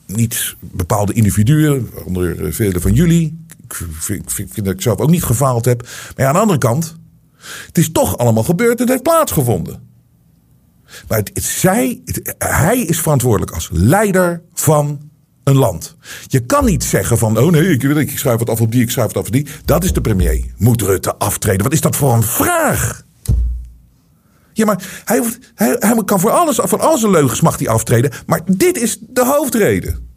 Niet 0.06 0.56
bepaalde 0.60 1.14
individuen, 1.14 1.90
onder 2.06 2.54
vele 2.54 2.80
van 2.80 2.94
jullie. 2.94 3.46
Ik 3.64 3.88
vind, 3.92 4.34
vind 4.34 4.56
dat 4.66 4.74
ik 4.74 4.82
zelf 4.82 5.00
ook 5.00 5.10
niet 5.10 5.24
gefaald 5.24 5.66
heb. 5.66 5.82
Maar 5.82 6.14
ja, 6.16 6.28
aan 6.28 6.34
de 6.34 6.40
andere 6.40 6.60
kant, 6.60 6.96
het 7.66 7.78
is 7.78 7.92
toch 7.92 8.18
allemaal 8.18 8.44
gebeurd 8.44 8.80
het 8.80 8.90
heeft 8.90 9.04
plaatsgevonden. 9.04 9.82
Maar 11.08 11.18
het, 11.18 11.32
zij, 11.44 12.02
hij 12.38 12.80
is 12.80 13.00
verantwoordelijk 13.00 13.52
als 13.52 13.70
leider 13.72 14.42
van 14.54 15.12
een 15.44 15.56
land. 15.56 15.96
Je 16.28 16.40
kan 16.40 16.66
niet 16.66 16.84
zeggen 16.84 17.18
van, 17.18 17.38
oh 17.38 17.52
nee, 17.52 17.70
ik, 17.70 17.84
ik 17.84 18.18
schrijf 18.18 18.40
het 18.40 18.50
af 18.50 18.62
op 18.62 18.72
die, 18.72 18.82
ik 18.82 18.92
schrijf 18.92 19.08
het 19.08 19.18
af 19.18 19.26
op 19.26 19.32
die. 19.32 19.48
Dat 19.66 19.84
is 19.84 19.94
de 19.94 20.02
premier. 20.02 20.46
Moet 20.58 20.82
Rutte 20.82 21.16
aftreden? 21.16 21.64
Wat 21.64 21.74
is 21.74 21.82
dat 21.82 21.96
voor 21.96 22.14
een 22.14 22.24
vraag? 22.24 23.04
Ja, 24.54 24.66
maar 24.66 25.02
hij, 25.06 25.24
hij, 25.56 25.76
hij 25.80 26.04
kan 26.06 26.20
voor 26.20 26.32
alles, 26.32 26.60
voor 26.62 26.82
al 26.82 26.98
zijn 26.98 27.12
leugens 27.12 27.42
mag 27.42 27.58
hij 27.58 27.68
aftreden. 27.68 28.12
Maar 28.26 28.42
dit 28.46 28.78
is 28.78 28.98
de 29.00 29.26
hoofdreden. 29.26 30.12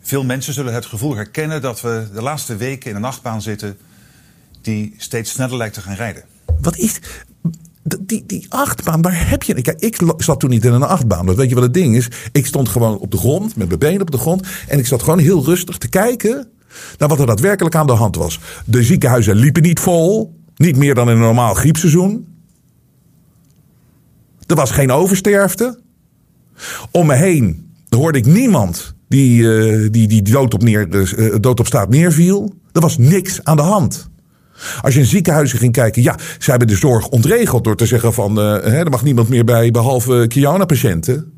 Veel 0.00 0.24
mensen 0.24 0.52
zullen 0.52 0.74
het 0.74 0.86
gevoel 0.86 1.16
herkennen 1.16 1.62
dat 1.62 1.80
we 1.80 2.08
de 2.14 2.22
laatste 2.22 2.56
weken 2.56 2.90
in 2.90 2.96
een 2.96 3.02
nachtbaan 3.02 3.42
zitten 3.42 3.78
die 4.60 4.94
steeds 4.96 5.30
sneller 5.30 5.56
lijkt 5.56 5.74
te 5.74 5.80
gaan 5.80 5.94
rijden. 5.94 6.24
Wat 6.60 6.76
is 6.76 6.98
die, 8.00 8.24
die 8.26 8.46
achtbaan, 8.48 9.02
waar 9.02 9.28
heb 9.28 9.42
je. 9.42 9.62
Kijk, 9.62 9.80
ik 9.80 9.96
zat 10.16 10.40
toen 10.40 10.50
niet 10.50 10.64
in 10.64 10.72
een 10.72 10.82
achtbaan. 10.82 11.26
Dat 11.26 11.36
weet 11.36 11.48
je 11.48 11.54
wat 11.54 11.64
het 11.64 11.74
ding 11.74 11.96
is? 11.96 12.08
Ik 12.32 12.46
stond 12.46 12.68
gewoon 12.68 12.98
op 12.98 13.10
de 13.10 13.16
grond, 13.16 13.56
met 13.56 13.66
mijn 13.68 13.78
benen 13.78 14.00
op 14.00 14.10
de 14.10 14.18
grond. 14.18 14.46
En 14.68 14.78
ik 14.78 14.86
zat 14.86 15.02
gewoon 15.02 15.18
heel 15.18 15.44
rustig 15.44 15.78
te 15.78 15.88
kijken 15.88 16.48
naar 16.98 17.08
wat 17.08 17.20
er 17.20 17.26
daadwerkelijk 17.26 17.74
aan 17.74 17.86
de 17.86 17.92
hand 17.92 18.16
was. 18.16 18.40
De 18.64 18.82
ziekenhuizen 18.82 19.36
liepen 19.36 19.62
niet 19.62 19.80
vol. 19.80 20.34
Niet 20.56 20.76
meer 20.76 20.94
dan 20.94 21.08
in 21.08 21.14
een 21.14 21.20
normaal 21.20 21.54
griepseizoen. 21.54 22.26
Er 24.46 24.56
was 24.56 24.70
geen 24.70 24.90
oversterfte. 24.90 25.80
Om 26.90 27.06
me 27.06 27.14
heen 27.14 27.70
hoorde 27.88 28.18
ik 28.18 28.26
niemand 28.26 28.94
die, 29.08 29.42
uh, 29.42 29.88
die, 29.90 30.08
die 30.08 30.22
dood, 30.22 30.54
op 30.54 30.62
neer, 30.62 30.88
uh, 31.18 31.34
dood 31.40 31.60
op 31.60 31.66
staat 31.66 31.88
neerviel. 31.88 32.54
Er 32.72 32.80
was 32.80 32.98
niks 32.98 33.44
aan 33.44 33.56
de 33.56 33.62
hand. 33.62 34.10
Als 34.80 34.94
je 34.94 35.00
in 35.00 35.06
ziekenhuizen 35.06 35.58
ging 35.58 35.72
kijken, 35.72 36.02
ja, 36.02 36.18
ze 36.38 36.50
hebben 36.50 36.68
de 36.68 36.76
zorg 36.76 37.08
ontregeld 37.08 37.64
door 37.64 37.76
te 37.76 37.86
zeggen 37.86 38.12
van, 38.12 38.38
uh, 38.38 38.44
hè, 38.44 38.78
er 38.78 38.90
mag 38.90 39.02
niemand 39.02 39.28
meer 39.28 39.44
bij 39.44 39.70
behalve 39.70 40.24
Kiana-patiënten. 40.28 41.32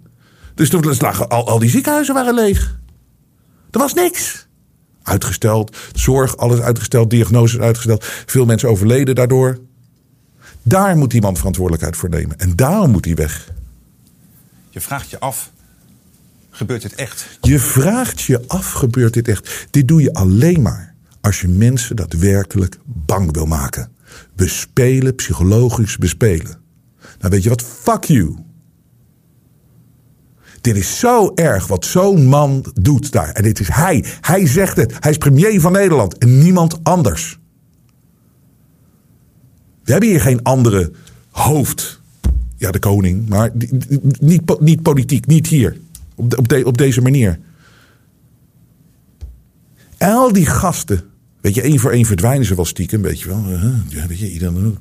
Dus 0.54 0.68
toen 0.68 0.94
lagen 0.98 1.28
al, 1.28 1.48
al 1.48 1.58
die 1.58 1.70
ziekenhuizen 1.70 2.14
waren 2.14 2.34
leeg. 2.34 2.78
Er 3.70 3.78
was 3.78 3.94
niks. 3.94 4.46
Uitgesteld, 5.02 5.76
zorg, 5.92 6.36
alles 6.36 6.60
uitgesteld, 6.60 7.10
diagnoses 7.10 7.60
uitgesteld. 7.60 8.04
Veel 8.26 8.44
mensen 8.44 8.68
overleden 8.68 9.14
daardoor. 9.14 9.58
Daar 10.62 10.96
moet 10.96 11.10
die 11.10 11.20
man 11.20 11.36
verantwoordelijkheid 11.36 11.96
voor 11.96 12.08
nemen. 12.08 12.38
En 12.38 12.56
daarom 12.56 12.90
moet 12.90 13.04
hij 13.04 13.14
weg. 13.14 13.52
Je 14.70 14.80
vraagt 14.80 15.10
je 15.10 15.20
af, 15.20 15.50
gebeurt 16.50 16.82
dit 16.82 16.94
echt? 16.94 17.38
Je 17.40 17.58
vraagt 17.58 18.20
je 18.20 18.44
af, 18.46 18.72
gebeurt 18.72 19.14
dit 19.14 19.28
echt? 19.28 19.66
Dit 19.70 19.88
doe 19.88 20.02
je 20.02 20.14
alleen 20.14 20.62
maar 20.62 20.94
als 21.20 21.40
je 21.40 21.48
mensen 21.48 21.96
daadwerkelijk 21.96 22.78
bang 22.84 23.32
wil 23.32 23.46
maken. 23.46 23.92
Bespelen, 24.36 25.14
psychologisch 25.14 25.96
bespelen. 25.96 26.58
Nou 27.18 27.30
weet 27.30 27.42
je 27.42 27.48
wat? 27.48 27.62
Fuck 27.62 28.04
you. 28.04 28.36
Dit 30.60 30.76
is 30.76 30.98
zo 30.98 31.32
erg 31.34 31.66
wat 31.66 31.84
zo'n 31.84 32.26
man 32.26 32.64
doet 32.80 33.12
daar. 33.12 33.30
En 33.30 33.42
dit 33.42 33.60
is 33.60 33.68
hij. 33.68 34.04
Hij 34.20 34.46
zegt 34.46 34.76
het. 34.76 34.94
Hij 35.00 35.10
is 35.10 35.18
premier 35.18 35.60
van 35.60 35.72
Nederland 35.72 36.18
en 36.18 36.38
niemand 36.38 36.84
anders. 36.84 37.38
We 39.84 39.90
hebben 39.92 40.10
hier 40.10 40.20
geen 40.20 40.42
andere 40.42 40.92
hoofd. 41.30 42.00
Ja, 42.56 42.70
de 42.70 42.78
koning. 42.78 43.28
Maar 43.28 43.50
niet, 44.20 44.60
niet 44.60 44.82
politiek. 44.82 45.26
Niet 45.26 45.46
hier. 45.46 45.76
Op, 46.14 46.38
op, 46.38 46.64
op 46.64 46.78
deze 46.78 47.00
manier. 47.00 47.38
Al 49.98 50.32
die 50.32 50.46
gasten 50.46 51.04
Weet 51.40 51.54
je, 51.54 51.62
één 51.62 51.78
voor 51.78 51.90
één 51.90 52.04
verdwijnen 52.04 52.46
ze 52.46 52.54
wel 52.54 52.64
stiekem, 52.64 53.02
weet 53.02 53.20
je 53.20 53.28
wel. 53.28 53.44
Ja, 53.88 54.06
weet 54.06 54.18
je, 54.18 54.32
iedereen, 54.32 54.78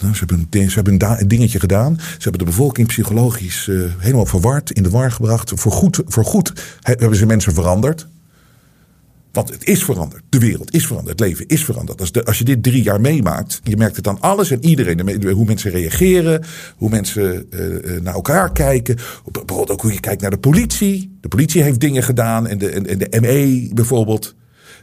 nou, 0.00 0.14
ze 0.14 0.24
hebben, 0.26 0.48
ze 0.70 0.74
hebben 0.74 1.02
een 1.02 1.28
dingetje 1.28 1.60
gedaan. 1.60 1.96
Ze 1.98 2.22
hebben 2.22 2.38
de 2.38 2.44
bevolking 2.44 2.88
psychologisch 2.88 3.66
uh, 3.66 3.90
helemaal 3.98 4.26
verward, 4.26 4.70
in 4.70 4.82
de 4.82 4.90
war 4.90 5.12
gebracht. 5.12 5.52
Voor 5.54 5.72
goed, 5.72 6.00
voor 6.06 6.24
goed 6.24 6.52
hebben 6.80 7.18
ze 7.18 7.26
mensen 7.26 7.54
veranderd. 7.54 8.06
Want 9.36 9.50
het 9.50 9.64
is 9.64 9.84
veranderd. 9.84 10.22
De 10.28 10.38
wereld 10.38 10.74
is 10.74 10.86
veranderd. 10.86 11.18
Het 11.18 11.28
leven 11.28 11.46
is 11.46 11.64
veranderd. 11.64 12.00
Als, 12.00 12.12
de, 12.12 12.24
als 12.24 12.38
je 12.38 12.44
dit 12.44 12.62
drie 12.62 12.82
jaar 12.82 13.00
meemaakt, 13.00 13.60
je 13.62 13.76
merkt 13.76 13.96
het 13.96 14.08
aan 14.08 14.20
alles 14.20 14.50
en 14.50 14.64
iedereen. 14.64 15.30
Hoe 15.30 15.44
mensen 15.44 15.70
reageren, 15.70 16.44
hoe 16.76 16.90
mensen 16.90 17.46
uh, 17.50 18.00
naar 18.00 18.14
elkaar 18.14 18.52
kijken. 18.52 18.96
Bijvoorbeeld 19.24 19.70
ook 19.70 19.80
hoe 19.80 19.92
je 19.92 20.00
kijkt 20.00 20.22
naar 20.22 20.30
de 20.30 20.38
politie. 20.38 21.16
De 21.20 21.28
politie 21.28 21.62
heeft 21.62 21.80
dingen 21.80 22.02
gedaan 22.02 22.46
en 22.46 22.58
de, 22.58 22.70
en, 22.70 22.86
en 22.86 22.98
de 22.98 23.20
ME 23.20 23.70
bijvoorbeeld. 23.74 24.34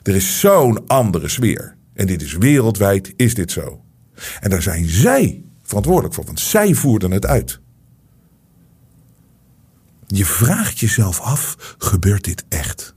Er 0.03 0.15
is 0.15 0.39
zo'n 0.39 0.87
andere 0.87 1.27
sfeer. 1.27 1.75
En 1.93 2.07
dit 2.07 2.21
is 2.21 2.37
wereldwijd, 2.37 3.13
is 3.15 3.35
dit 3.35 3.51
zo. 3.51 3.81
En 4.39 4.49
daar 4.49 4.61
zijn 4.61 4.89
zij 4.89 5.43
verantwoordelijk 5.63 6.13
voor, 6.13 6.25
want 6.25 6.39
zij 6.39 6.73
voerden 6.73 7.11
het 7.11 7.25
uit. 7.25 7.59
Je 10.07 10.25
vraagt 10.25 10.79
jezelf 10.79 11.19
af, 11.19 11.75
gebeurt 11.77 12.23
dit 12.23 12.45
echt? 12.49 12.95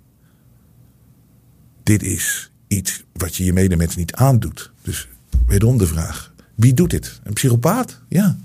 Dit 1.87 2.03
is 2.03 2.51
iets 2.67 3.05
wat 3.13 3.37
je 3.37 3.45
je 3.45 3.53
medemens 3.53 3.97
niet 3.97 4.13
aandoet. 4.13 4.71
Dus 4.83 5.09
wederom 5.47 5.79
de 5.79 5.87
vraag, 5.87 6.33
wie 6.55 6.75
doet 6.75 6.91
dit? 6.91 7.21
Een 7.23 7.33
psychopaat? 7.33 8.01
Ja. 8.09 8.37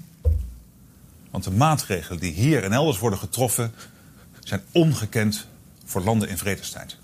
Want 1.32 1.44
de 1.44 1.52
maatregelen 1.52 2.20
die 2.20 2.32
hier 2.32 2.64
en 2.64 2.72
elders 2.72 3.00
worden 3.00 3.20
getroffen... 3.20 3.72
zijn 4.40 4.62
ongekend 4.72 5.48
voor 5.86 6.02
landen 6.02 6.30
in 6.30 6.38
vredestijd. 6.38 6.98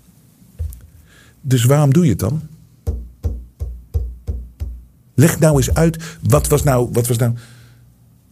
Dus 1.40 1.64
waarom 1.64 1.92
doe 1.92 2.04
je 2.04 2.10
het 2.10 2.18
dan? 2.18 2.42
Leg 5.14 5.38
nou 5.38 5.56
eens 5.56 5.74
uit, 5.74 6.18
wat 6.22 6.48
was 6.48 6.62
nou, 6.62 6.88
wat 6.92 7.06
was 7.06 7.16
nou 7.16 7.34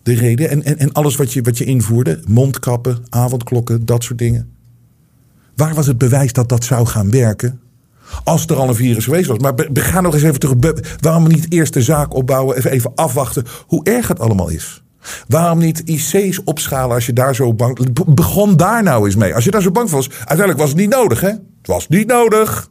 de 0.02 0.14
reden? 0.14 0.50
En, 0.50 0.64
en, 0.64 0.78
en 0.78 0.92
alles 0.92 1.16
wat 1.16 1.32
je, 1.32 1.42
wat 1.42 1.58
je 1.58 1.64
invoerde, 1.64 2.22
mondkappen, 2.26 3.04
avondklokken, 3.08 3.86
dat 3.86 4.04
soort 4.04 4.18
dingen. 4.18 4.50
Waar 5.56 5.74
was 5.74 5.86
het 5.86 5.98
bewijs 5.98 6.32
dat 6.32 6.48
dat 6.48 6.64
zou 6.64 6.86
gaan 6.86 7.10
werken? 7.10 7.60
Als 8.24 8.46
er 8.46 8.56
al 8.56 8.68
een 8.68 8.74
virus 8.74 9.04
geweest 9.04 9.26
was. 9.26 9.38
Maar 9.38 9.54
ga 9.72 10.00
nog 10.00 10.14
eens 10.14 10.22
even 10.22 10.40
terug. 10.40 10.96
Waarom 11.00 11.28
niet 11.28 11.52
eerst 11.52 11.72
de 11.72 11.82
zaak 11.82 12.14
opbouwen, 12.14 12.56
even, 12.56 12.70
even 12.70 12.92
afwachten 12.94 13.44
hoe 13.66 13.84
erg 13.84 14.08
het 14.08 14.20
allemaal 14.20 14.48
is? 14.48 14.84
Waarom 15.28 15.58
niet 15.58 15.82
IC's 15.84 16.40
opschalen 16.44 16.94
als 16.94 17.06
je 17.06 17.12
daar 17.12 17.34
zo 17.34 17.54
bang... 17.54 18.04
Begon 18.06 18.56
daar 18.56 18.82
nou 18.82 19.06
eens 19.06 19.16
mee. 19.16 19.34
Als 19.34 19.44
je 19.44 19.50
daar 19.50 19.62
zo 19.62 19.70
bang 19.70 19.90
was. 19.90 20.10
Uiteindelijk 20.10 20.58
was 20.58 20.68
het 20.68 20.78
niet 20.78 20.90
nodig, 20.90 21.20
hè? 21.20 21.28
Het 21.28 21.66
was 21.66 21.88
niet 21.88 22.06
nodig. 22.06 22.70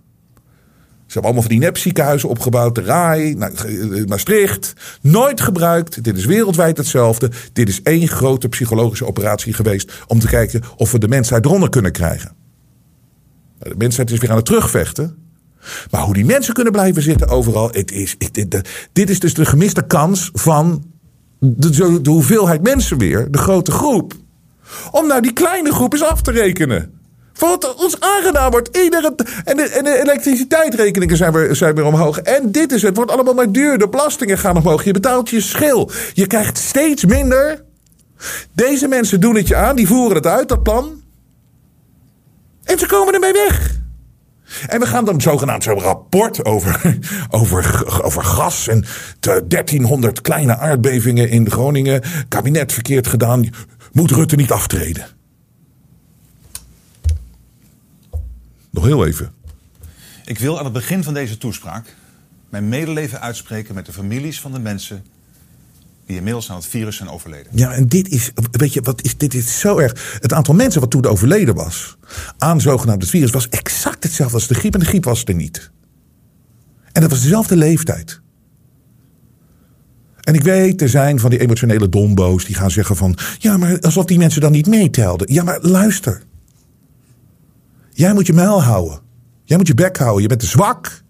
hebben 1.06 1.24
allemaal 1.24 1.42
van 1.42 1.52
die 1.52 1.60
nepziekenhuizen 1.60 2.30
opgebouwd. 2.30 2.76
De 2.76 2.82
RAI, 2.82 3.34
nou, 3.34 3.54
eh, 3.56 4.06
Maastricht. 4.06 4.74
Nooit 5.02 5.42
gebruikt. 5.42 6.04
Dit 6.04 6.18
is 6.18 6.26
wereldwijd 6.26 6.78
hetzelfde. 6.78 7.32
Dit 7.54 7.70
is 7.70 7.82
één 7.82 8.08
grote 8.08 8.50
psychologische 8.50 9.06
operatie 9.06 9.54
geweest. 9.54 9.92
Om 10.08 10.20
te 10.20 10.28
kijken 10.28 10.62
of 10.78 10.92
we 10.92 11.00
de 11.00 11.08
mensheid 11.08 11.46
eronder 11.46 11.70
kunnen 11.70 11.92
krijgen. 11.92 12.36
Nou, 13.60 13.72
De 13.72 13.78
mensheid 13.78 14.12
is 14.12 14.20
weer 14.20 14.30
aan 14.30 14.36
het 14.36 14.46
terugvechten. 14.46 15.25
Maar 15.92 16.02
hoe 16.02 16.14
die 16.14 16.26
mensen 16.26 16.54
kunnen 16.54 16.74
blijven 16.74 17.02
zitten 17.02 17.28
overal. 17.28 17.70
Het 17.72 17.92
is, 17.92 18.16
dit, 18.94 19.10
is 19.10 19.20
dus 19.20 19.34
de 19.34 19.46
gemiste 19.46 19.82
kans 19.82 20.30
van 20.34 20.84
de, 21.40 22.02
de 22.02 22.10
hoeveelheid 22.10 22.62
mensen 22.62 22.98
weer. 22.98 23.32
De 23.32 23.38
grote 23.38 23.72
groep. 23.72 24.14
Om 24.92 25.08
nou 25.08 25.22
die 25.22 25.34
kleine 25.34 25.74
groep 25.74 25.94
eens 25.94 26.04
af 26.04 26.22
te 26.22 26.32
rekenen. 26.32 26.94
Voor 27.34 27.48
wat 27.48 27.76
ons 27.76 28.00
aangedaan 28.00 28.52
wordt. 28.52 28.78
Iedere, 28.78 29.16
en, 29.44 29.58
de, 29.58 29.64
en 29.64 29.84
de 29.84 30.00
elektriciteitsrekeningen 30.02 31.18
zijn 31.18 31.34
weer, 31.34 31.56
zijn 31.56 31.76
weer 31.76 31.86
omhoog. 31.86 32.20
En 32.20 32.52
dit 32.52 32.72
is 32.72 32.82
het. 32.82 32.88
Het 32.88 32.96
wordt 32.96 33.12
allemaal 33.12 33.34
maar 33.34 33.52
duur. 33.52 33.78
De 33.78 33.90
belastingen 33.90 34.38
gaan 34.38 34.58
omhoog. 34.58 34.84
Je 34.84 34.94
betaalt 34.94 35.30
je 35.30 35.42
schil. 35.42 35.92
Je 36.14 36.28
krijgt 36.28 36.58
steeds 36.58 37.06
minder. 37.06 37.64
Deze 38.52 38.88
mensen 38.88 39.22
doen 39.22 39.36
het 39.36 39.48
je 39.48 39.56
aan. 39.56 39.76
Die 39.76 39.88
voeren 39.88 40.16
het 40.16 40.28
uit, 40.28 40.50
dat 40.50 40.64
plan. 40.64 41.04
En 42.64 42.80
ze 42.80 42.86
komen 42.86 43.14
ermee 43.14 43.34
weg. 43.34 43.84
En 44.68 44.80
we 44.80 44.86
gaan 44.86 45.06
dan 45.06 45.22
zogenaamd 45.22 45.64
zo'n 45.64 45.80
rapport 45.80 46.46
over, 46.46 47.00
over, 47.30 48.04
over 48.04 48.24
gas 48.24 48.68
en 48.68 48.86
te 49.20 49.46
1300 49.48 50.22
kleine 50.22 50.58
aardbevingen 50.58 51.30
in 51.30 51.52
Groningen. 51.52 52.02
Kabinet 52.28 52.74
verkeerd 52.74 53.08
gedaan. 53.08 53.50
Moet 53.92 54.12
Rutte 54.12 54.36
niet 54.36 54.52
aftreden? 54.52 55.06
Nog 58.70 58.86
heel 58.86 59.06
even. 59.06 59.34
Ik 60.26 60.40
wil 60.40 60.58
aan 60.58 60.64
het 60.64 60.74
begin 60.74 61.04
van 61.04 61.14
deze 61.14 61.38
toespraak 61.38 61.96
mijn 62.50 62.70
medeleven 62.70 63.22
uitspreken 63.22 63.76
met 63.76 63.86
de 63.86 63.94
families 63.94 64.42
van 64.42 64.52
de 64.52 64.60
mensen 64.60 65.06
die 66.06 66.18
inmiddels 66.18 66.50
aan 66.50 66.56
het 66.56 66.66
virus 66.66 66.96
zijn 66.96 67.10
overleden. 67.10 67.52
Ja, 67.56 67.74
en 67.74 67.88
dit 67.88 68.10
is, 68.10 68.32
weet 68.52 68.74
je, 68.74 68.82
wat 68.82 69.02
is, 69.02 69.18
dit 69.18 69.34
is 69.34 69.60
zo 69.60 69.78
erg. 69.78 70.18
Het 70.22 70.34
aantal 70.34 70.54
mensen 70.54 70.82
wat 70.82 70.92
toen 70.92 71.06
overleden 71.06 71.56
was 71.56 71.98
aan 72.38 72.62
zogenaamd 72.62 73.02
het 73.02 73.12
virus 73.12 73.32
was 73.32 73.50
exact 73.50 74.04
hetzelfde 74.04 74.36
als 74.36 74.48
de 74.48 74.54
griep. 74.54 74.74
En 74.74 74.80
de 74.80 74.86
griep 74.86 75.04
was 75.04 75.24
er 75.24 75.36
niet. 75.36 75.72
En 76.92 77.02
dat 77.02 77.10
was 77.10 77.22
dezelfde 77.22 77.56
leeftijd. 77.56 78.22
En 80.22 80.34
ik 80.34 80.44
weet, 80.44 80.82
er 80.82 80.90
zijn 80.90 81.20
van 81.20 81.30
die 81.30 81.40
emotionele 81.40 81.90
dombo's 81.90 82.46
die 82.46 82.56
gaan 82.56 82.72
zeggen 82.72 82.96
van... 82.96 83.18
Ja, 83.38 83.58
maar 83.58 83.80
alsof 83.80 84.06
die 84.06 84.18
mensen 84.18 84.42
dan 84.42 84.52
niet 84.52 84.68
meetelden. 84.68 85.34
Ja, 85.34 85.44
maar 85.44 85.60
luister. 85.62 86.24
Jij 87.92 88.14
moet 88.14 88.28
je 88.28 88.34
muil 88.34 88.64
houden. 88.64 89.00
Jij 89.44 89.58
moet 89.58 89.68
je 89.68 89.74
bek 89.74 89.98
houden. 89.98 90.22
Je 90.22 90.28
bent 90.28 90.40
te 90.40 90.46
zwak. 90.46 91.04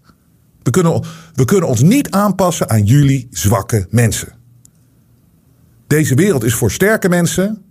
We 0.62 0.70
kunnen, 0.70 1.04
we 1.34 1.44
kunnen 1.44 1.68
ons 1.68 1.82
niet 1.82 2.10
aanpassen 2.10 2.70
aan 2.70 2.84
jullie 2.84 3.28
zwakke 3.30 3.86
mensen. 3.90 4.32
Deze 5.86 6.14
wereld 6.14 6.44
is 6.44 6.54
voor 6.54 6.70
sterke 6.70 7.08
mensen. 7.08 7.62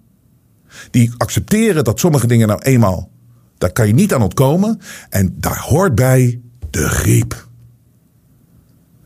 Die 0.91 1.13
accepteren 1.17 1.83
dat 1.83 1.99
sommige 1.99 2.27
dingen 2.27 2.47
nou 2.47 2.61
eenmaal. 2.61 3.11
Daar 3.57 3.71
kan 3.71 3.87
je 3.87 3.93
niet 3.93 4.13
aan 4.13 4.21
ontkomen. 4.21 4.79
En 5.09 5.35
daar 5.37 5.59
hoort 5.59 5.95
bij 5.95 6.41
de 6.69 6.89
griep. 6.89 7.47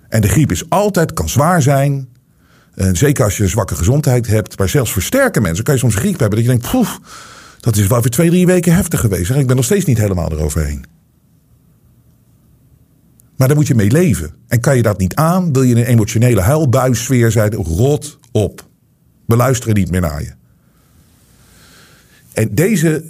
En 0.10 0.22
de 0.22 0.28
griep 0.28 0.52
is 0.52 0.70
altijd, 0.70 1.14
kan 1.14 1.30
zwaar 1.30 1.62
zijn. 1.62 2.08
Zeker 2.92 3.24
als 3.24 3.38
je 3.38 3.44
een 3.44 3.50
zwakke 3.50 3.76
gezondheid 3.76 4.28
hebt. 4.28 4.58
Maar 4.58 4.70
zelfs 4.70 4.92
voor 4.92 5.02
sterke 5.02 5.42
mensen 5.42 5.64
kan 5.64 5.74
je 5.74 5.80
soms 5.80 5.96
griep 5.96 6.20
hebben. 6.20 6.38
Dat 6.38 6.48
je 6.48 6.58
denkt, 6.58 6.72
poef, 6.72 7.00
dat 7.60 7.78
is 7.78 7.88
wel 7.88 8.02
weer 8.02 8.12
twee, 8.12 8.30
drie 8.30 8.46
weken 8.46 8.74
heftig 8.74 9.00
geweest. 9.00 9.32
En 9.32 9.40
ik 9.40 9.48
ben 9.48 9.56
nog 9.56 9.66
steeds 9.66 9.86
niet 9.86 9.98
helemaal 9.98 10.32
eroverheen. 10.32 10.86
Maar 13.36 13.48
daar 13.48 13.58
moet 13.58 13.68
je 13.68 13.76
mee 13.76 13.92
leven. 13.92 14.34
En 14.48 14.60
kan 14.60 14.76
je 14.76 14.82
dat 14.82 14.98
niet 14.98 15.16
aan, 15.16 15.54
wil 15.54 15.64
je 15.64 15.72
in 15.72 15.78
een 15.78 15.86
emotionele 15.86 16.42
huilbuissfeer 16.42 17.32
zijn, 17.32 17.54
rot 17.54 18.20
op. 18.32 18.69
We 19.30 19.36
luisteren 19.36 19.76
niet 19.76 19.92
meer 19.92 20.02
naar 20.02 20.22
je. 20.22 20.32
En 22.34 22.56
deze 22.56 23.04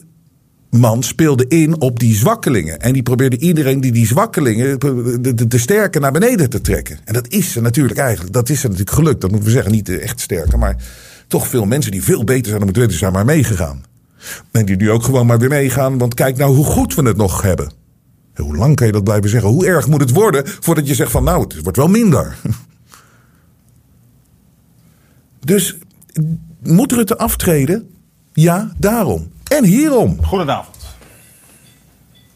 man 0.70 1.04
speelde 1.04 1.48
in 1.48 1.82
op 1.82 2.00
die 2.00 2.16
zwakkelingen. 2.16 2.80
En 2.80 2.94
die 2.94 3.04
probeerde 3.04 3.38
iedereen 3.38 3.82
die 3.82 3.92
die 3.92 4.06
zwakkelingen, 4.06 4.80
de, 4.80 5.34
de, 5.36 5.48
de 5.48 5.58
sterke, 5.58 6.00
naar 6.00 6.12
beneden 6.12 6.50
te 6.50 6.62
trekken. 6.62 7.00
En 7.06 7.14
dat 7.14 7.28
is 7.28 7.56
er 7.56 7.62
natuurlijk 7.62 8.00
eigenlijk, 8.00 8.34
dat 8.34 8.50
is 8.50 8.64
er 8.64 8.70
natuurlijk 8.70 8.96
gelukt. 8.96 9.22
Dat 9.22 9.30
moeten 9.30 9.48
we 9.48 9.54
zeggen, 9.54 9.72
niet 9.72 9.90
echt 9.90 10.20
sterke, 10.20 10.58
maar 10.58 10.84
toch 11.28 11.48
veel 11.48 11.66
mensen 11.66 11.92
die 11.92 12.04
veel 12.04 12.24
beter 12.24 12.46
zijn 12.46 12.60
dan 12.60 12.68
het 12.68 12.78
weten 12.78 12.98
zijn 12.98 13.14
maar 13.14 13.26
meegegaan. 13.26 13.84
En 14.52 14.66
die 14.66 14.76
nu 14.76 14.92
ook 14.92 15.04
gewoon 15.04 15.26
maar 15.26 15.40
weer 15.40 15.50
meegaan, 15.50 15.98
want 15.98 16.14
kijk 16.14 16.38
nou 16.38 16.56
hoe 16.56 16.66
goed 16.66 16.96
we 16.96 17.02
het 17.02 17.18
nog 17.18 17.42
hebben. 17.42 17.72
En 18.34 18.44
hoe 18.44 18.56
lang 18.56 18.76
kan 18.76 18.88
je 18.88 18.94
dat 18.94 19.04
blijven 19.04 19.30
zeggen? 19.30 19.50
Hoe 19.50 19.66
erg 19.66 19.88
moet 19.88 20.02
het 20.02 20.12
worden 20.12 20.48
voordat 20.48 20.88
je 20.88 20.96
zegt 20.96 21.12
van 21.12 21.24
nou, 21.24 21.42
het 21.42 21.62
wordt 21.62 21.78
wel 21.78 21.88
minder. 21.88 22.36
Dus 25.40 25.78
moet 26.62 26.91
Rutte 26.91 27.17
aftreden? 27.17 27.93
Ja, 28.34 28.72
daarom. 28.78 29.32
En 29.48 29.63
hierom. 29.63 30.26
Goedenavond. 30.26 30.78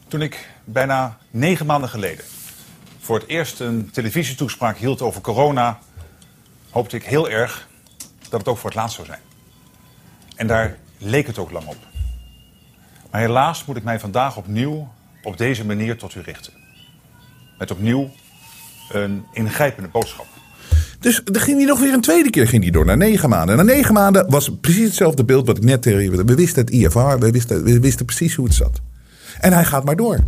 Toen 0.07 0.21
ik 0.21 0.49
bijna 0.63 1.17
negen 1.31 1.65
maanden 1.65 1.89
geleden 1.89 2.25
voor 2.99 3.19
het 3.19 3.27
eerst 3.27 3.59
een 3.59 3.89
televisietoespraak 3.91 4.77
hield 4.77 5.01
over 5.01 5.21
corona, 5.21 5.79
hoopte 6.69 6.95
ik 6.95 7.03
heel 7.03 7.29
erg 7.29 7.67
dat 8.29 8.39
het 8.39 8.47
ook 8.47 8.57
voor 8.57 8.69
het 8.69 8.79
laatst 8.79 8.95
zou 8.95 9.07
zijn. 9.07 9.19
En 10.35 10.47
daar 10.47 10.77
leek 10.97 11.27
het 11.27 11.37
ook 11.37 11.51
lang 11.51 11.67
op. 11.67 11.77
Maar 13.11 13.21
helaas 13.21 13.65
moet 13.65 13.75
ik 13.75 13.83
mij 13.83 13.99
vandaag 13.99 14.37
opnieuw 14.37 14.93
op 15.23 15.37
deze 15.37 15.65
manier 15.65 15.97
tot 15.97 16.15
u 16.15 16.21
richten. 16.21 16.53
Met 17.57 17.71
opnieuw 17.71 18.09
een 18.89 19.25
ingrijpende 19.33 19.89
boodschap. 19.89 20.27
Dus 21.03 21.21
dan 21.23 21.41
ging 21.41 21.57
hij 21.57 21.65
nog 21.65 21.79
weer 21.79 21.93
een 21.93 22.01
tweede 22.01 22.29
keer 22.29 22.47
ging 22.47 22.71
door, 22.71 22.85
na 22.85 22.95
negen 22.95 23.29
maanden. 23.29 23.59
En 23.59 23.65
na 23.65 23.73
negen 23.73 23.93
maanden 23.93 24.29
was 24.29 24.51
precies 24.61 24.85
hetzelfde 24.85 25.25
beeld 25.25 25.47
wat 25.47 25.57
ik 25.57 25.63
net 25.63 25.81
tegen 25.81 26.01
je... 26.03 26.23
We 26.25 26.35
wisten 26.35 26.61
het 26.61 26.69
IFR, 26.69 27.17
we 27.19 27.31
wisten, 27.31 27.63
we 27.63 27.79
wisten 27.79 28.05
precies 28.05 28.35
hoe 28.35 28.45
het 28.45 28.53
zat. 28.53 28.81
En 29.39 29.53
hij 29.53 29.65
gaat 29.65 29.83
maar 29.83 29.95
door. 29.95 30.19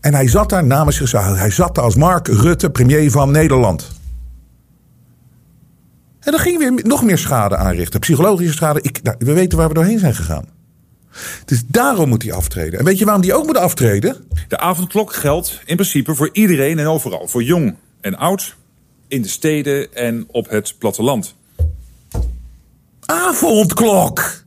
En 0.00 0.14
hij 0.14 0.28
zat 0.28 0.48
daar 0.48 0.64
namens 0.64 0.96
zichzelf. 0.96 1.36
Hij 1.36 1.50
zat 1.50 1.74
daar 1.74 1.84
als 1.84 1.96
Mark 1.96 2.28
Rutte, 2.28 2.70
premier 2.70 3.10
van 3.10 3.30
Nederland. 3.30 3.90
En 6.20 6.32
dan 6.32 6.40
ging 6.40 6.58
weer 6.58 6.72
nog 6.82 7.02
meer 7.02 7.18
schade 7.18 7.56
aanrichten. 7.56 8.00
Psychologische 8.00 8.52
schade. 8.52 8.82
Ik, 8.82 9.02
nou, 9.02 9.16
we 9.18 9.32
weten 9.32 9.58
waar 9.58 9.68
we 9.68 9.74
doorheen 9.74 9.98
zijn 9.98 10.14
gegaan. 10.14 10.44
Dus 11.44 11.62
daarom 11.66 12.08
moet 12.08 12.22
hij 12.22 12.32
aftreden. 12.32 12.78
En 12.78 12.84
weet 12.84 12.98
je 12.98 13.04
waarom 13.04 13.22
hij 13.22 13.34
ook 13.34 13.46
moet 13.46 13.56
aftreden? 13.56 14.16
De 14.48 14.58
avondklok 14.58 15.14
geldt 15.14 15.60
in 15.64 15.76
principe 15.76 16.14
voor 16.14 16.30
iedereen 16.32 16.78
en 16.78 16.86
overal. 16.86 17.28
Voor 17.28 17.42
jong 17.42 17.76
en 18.00 18.16
oud, 18.16 18.56
in 19.12 19.22
de 19.22 19.28
steden 19.28 19.94
en 19.94 20.24
op 20.30 20.48
het 20.48 20.74
platteland. 20.78 21.34
avondklok. 23.00 24.44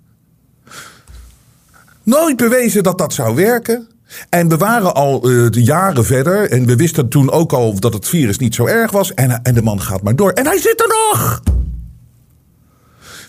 Nooit 2.03 2.37
bewezen 2.37 2.83
dat 2.83 2.97
dat 2.97 3.13
zou 3.13 3.35
werken. 3.35 3.87
En 4.29 4.49
we 4.49 4.57
waren 4.57 4.95
al 4.95 5.15
eh, 5.15 5.49
de 5.49 5.63
jaren 5.63 6.05
verder. 6.05 6.51
En 6.51 6.65
we 6.65 6.75
wisten 6.75 7.09
toen 7.09 7.31
ook 7.31 7.53
al 7.53 7.79
dat 7.79 7.93
het 7.93 8.07
virus 8.07 8.37
niet 8.37 8.55
zo 8.55 8.65
erg 8.65 8.91
was. 8.91 9.13
En, 9.13 9.43
en 9.43 9.53
de 9.53 9.61
man 9.61 9.81
gaat 9.81 10.01
maar 10.01 10.15
door. 10.15 10.31
En 10.31 10.45
hij 10.45 10.59
zit 10.59 10.81
er 10.81 10.87
nog. 10.87 11.41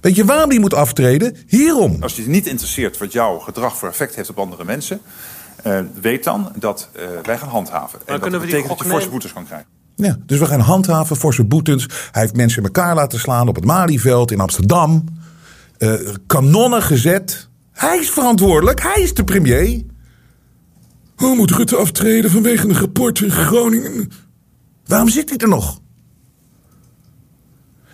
Weet 0.01 0.17
je 0.17 0.25
waarom 0.25 0.51
die 0.51 0.61
moet 0.61 0.75
aftreden? 0.75 1.37
Hierom. 1.47 1.97
Als 2.03 2.17
je 2.17 2.23
het 2.23 2.31
niet 2.31 2.47
interesseert 2.47 2.99
wat 2.99 3.13
jouw 3.13 3.39
gedrag 3.39 3.77
voor 3.77 3.89
effect 3.89 4.15
heeft 4.15 4.31
op 4.31 4.39
andere 4.39 4.65
mensen, 4.65 5.01
eh, 5.63 5.81
weet 6.01 6.25
dan 6.25 6.53
dat 6.55 6.89
eh, 6.93 7.05
wij 7.23 7.39
gaan 7.39 7.49
handhaven. 7.49 7.99
en 7.99 8.05
dat 8.07 8.21
kunnen 8.21 8.41
we 8.41 8.47
die 8.47 8.55
betekent 8.55 8.79
dat 8.79 8.87
je 8.87 8.93
forse 8.93 9.09
boetes 9.09 9.33
kan 9.33 9.47
krijgen. 9.47 9.76
Ja, 9.97 10.19
dus 10.27 10.39
we 10.39 10.47
gaan 10.47 10.61
handhaven 10.61 11.17
voor 11.17 11.35
zijn 11.35 11.49
boetens. 11.49 11.87
Hij 12.11 12.23
heeft 12.23 12.37
mensen 12.37 12.59
in 12.59 12.65
elkaar 12.65 12.95
laten 12.95 13.19
slaan 13.19 13.49
op 13.49 13.55
het 13.55 13.65
Malieveld 13.65 14.31
in 14.31 14.41
Amsterdam. 14.41 15.05
Eh, 15.79 15.93
kanonnen 16.27 16.83
gezet. 16.83 17.49
Hij 17.73 17.99
is 17.99 18.11
verantwoordelijk. 18.11 18.83
Hij 18.83 19.03
is 19.03 19.15
de 19.15 19.25
premier. 19.25 19.83
Hoe 21.17 21.37
moet 21.37 21.51
Rutte 21.51 21.77
aftreden 21.77 22.31
vanwege 22.31 22.69
een 22.69 22.79
rapport 22.79 23.21
in 23.21 23.31
Groningen? 23.31 24.11
Waarom 24.87 25.09
zit 25.09 25.29
hij 25.29 25.39
er 25.39 25.49
nog? 25.49 25.81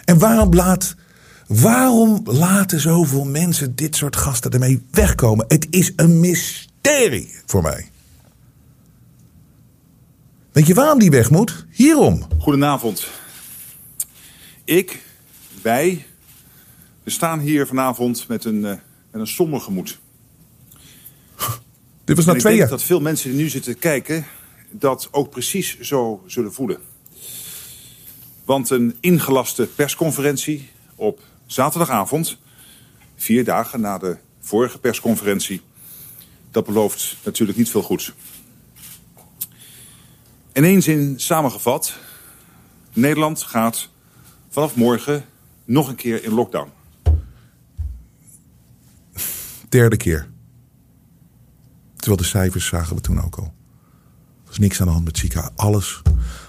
En 0.05 0.19
waarom, 0.19 0.55
laat, 0.55 0.95
waarom 1.47 2.21
laten 2.25 2.81
zoveel 2.81 3.25
mensen 3.25 3.75
dit 3.75 3.97
soort 3.97 4.17
gasten 4.17 4.51
ermee 4.51 4.83
wegkomen? 4.91 5.45
Het 5.49 5.67
is 5.71 5.93
een 5.97 6.21
mysterie 6.21 7.35
voor 7.47 7.63
mij. 7.63 7.92
Weet 10.53 10.67
je 10.67 10.75
waarom 10.75 10.99
die 10.99 11.11
weg 11.11 11.31
moet? 11.31 11.67
Hierom. 11.71 12.27
Goedenavond. 12.39 13.09
Ik, 14.65 15.03
wij, 15.63 16.07
we 17.03 17.11
staan 17.11 17.39
hier 17.41 17.67
vanavond 17.67 18.29
met 18.29 18.45
een, 18.45 18.65
eh, 18.65 18.71
met 19.11 19.21
een 19.21 19.27
somber 19.27 19.61
gemoed. 19.61 19.99
Dit 22.05 22.17
was 22.17 22.25
na 22.25 22.33
ik 22.33 22.39
twee 22.39 22.57
denk 22.57 22.69
jaar. 22.69 22.79
dat 22.79 22.87
veel 22.87 23.01
mensen 23.01 23.31
die 23.31 23.39
nu 23.41 23.49
zitten 23.49 23.79
kijken 23.79 24.27
dat 24.71 25.09
ook 25.11 25.31
precies 25.31 25.81
zo 25.81 26.23
zullen 26.27 26.53
voelen. 26.53 26.79
Want 28.45 28.71
een 28.71 28.97
ingelaste 29.01 29.67
persconferentie 29.67 30.69
op 30.95 31.21
zaterdagavond, 31.47 32.39
vier 33.17 33.45
dagen 33.45 33.81
na 33.81 33.99
de 33.99 34.17
vorige 34.41 34.79
persconferentie, 34.79 35.61
dat 36.51 36.67
belooft 36.67 37.17
natuurlijk 37.25 37.59
niet 37.59 37.71
veel 37.71 37.83
goeds. 37.83 38.13
In 40.53 40.65
één 40.65 40.83
zin 40.83 41.15
samengevat, 41.17 41.95
Nederland 42.93 43.43
gaat 43.43 43.89
vanaf 44.49 44.77
morgen 44.77 45.25
nog 45.65 45.89
een 45.89 45.95
keer 45.95 46.25
in 46.25 46.33
lockdown. 46.33 46.69
Derde 49.69 49.97
keer. 49.97 50.29
Terwijl 51.97 52.17
de 52.17 52.29
cijfers 52.29 52.67
zagen 52.67 52.97
we 52.97 53.03
toen 53.03 53.25
ook 53.25 53.37
al. 53.37 53.45
Er 53.45 54.49
was 54.49 54.59
niks 54.59 54.81
aan 54.81 54.87
de 54.87 54.93
hand 54.93 55.05
met 55.05 55.19
Zika. 55.19 55.51
Alles 55.57 56.03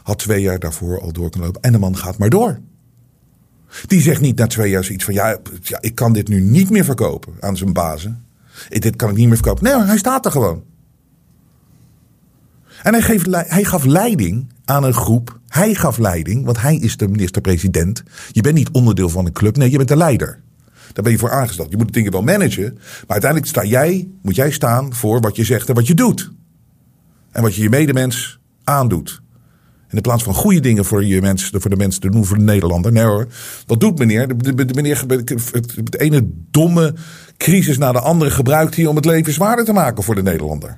had 0.04 0.20
twee 0.20 0.42
jaar 0.42 0.60
daarvoor 0.60 1.02
al 1.02 1.12
door 1.12 1.30
kunnen 1.30 1.48
lopen. 1.48 1.62
En 1.62 1.72
de 1.72 1.80
man 1.80 1.98
gaat 1.98 2.18
maar 2.18 2.30
door. 2.30 2.60
Die 3.88 4.02
zegt 4.02 4.22
niet 4.22 4.38
na 4.38 4.48
twee 4.48 4.70
jaar 4.70 4.84
zoiets 4.84 5.04
van... 5.04 5.14
Ja, 5.14 5.38
ja 5.62 5.78
ik 5.82 5.96
kan 5.96 6.14
dit 6.14 6.28
nu 6.28 6.40
niet 6.40 6.70
meer 6.70 6.86
verkopen 6.86 7.34
aan 7.40 7.58
zijn 7.58 7.74
bazen. 7.74 8.26
Dit 8.70 8.96
kan 8.96 9.10
ik 9.10 9.16
niet 9.16 9.28
meer 9.28 9.36
verkopen. 9.36 9.64
Nee, 9.64 9.84
hij 9.84 9.98
staat 9.98 10.26
er 10.26 10.32
gewoon. 10.32 10.64
En 12.84 12.94
hij, 12.94 13.02
geeft, 13.02 13.28
hij 13.32 13.64
gaf 13.64 13.84
leiding 13.84 14.52
aan 14.66 14.84
een 14.84 14.94
groep. 14.94 15.40
Hij 15.48 15.74
gaf 15.74 15.98
leiding, 15.98 16.46
want 16.46 16.62
hij 16.62 16.76
is 16.76 16.98
de 16.98 17.08
minister-president. 17.08 18.04
Je 18.32 18.42
bent 18.42 18.56
niet 18.56 18.72
onderdeel 18.72 19.10
van 19.10 19.26
een 19.26 19.32
club. 19.32 19.58
Nee, 19.58 19.72
je 19.72 19.78
bent 19.78 19.90
de 19.90 19.96
leider. 19.96 20.42
Daar 20.94 21.04
ben 21.04 21.12
je 21.12 21.18
voor 21.18 21.32
aangesteld. 21.32 21.72
Je 21.72 21.78
moet 21.78 21.86
de 21.86 21.94
dingen 21.94 22.12
wel 22.12 22.22
managen. 22.22 22.74
Maar 22.74 23.06
uiteindelijk 23.08 23.52
sta 23.52 23.64
jij, 23.64 24.08
moet 24.22 24.36
jij 24.36 24.52
staan 24.52 24.94
voor 24.94 25.22
wat 25.22 25.36
je 25.36 25.44
zegt 25.44 25.70
en 25.70 25.76
wat 25.76 25.88
je 25.88 25.94
doet. 25.94 26.32
En 27.32 27.42
wat 27.42 27.56
je 27.56 27.62
je 27.62 27.70
medemens 27.70 28.40
aandoet. 28.64 29.22
In 29.90 30.02
plaats 30.02 30.24
van 30.24 30.34
goede 30.34 30.60
dingen 30.60 30.86
voor, 30.86 31.06
je 31.06 31.22
mensen, 31.22 31.62
voor 31.62 31.70
de 31.70 31.76
mensen 31.76 32.02
te 32.02 32.10
doen, 32.10 32.26
voor 32.26 32.38
de 32.38 32.44
Nederlander. 32.44 32.92
Nee 32.92 33.04
hoor, 33.04 33.28
wat 33.68 33.80
doet 33.80 34.00
meneer? 34.00 34.38
De, 34.38 34.66
de 34.66 34.74
meneer 34.74 35.04
het 35.08 36.00
ene 36.00 36.30
domme 36.52 36.94
crisis 37.38 37.78
na 37.78 37.92
de 37.92 38.00
andere 38.00 38.32
gebruikt 38.32 38.76
hij 38.76 38.86
om 38.86 38.96
het 38.96 39.06
leven 39.06 39.34
zwaarder 39.34 39.66
te 39.66 39.74
maken 39.74 40.04
voor 40.04 40.16
de 40.16 40.24
Nederlander. 40.24 40.78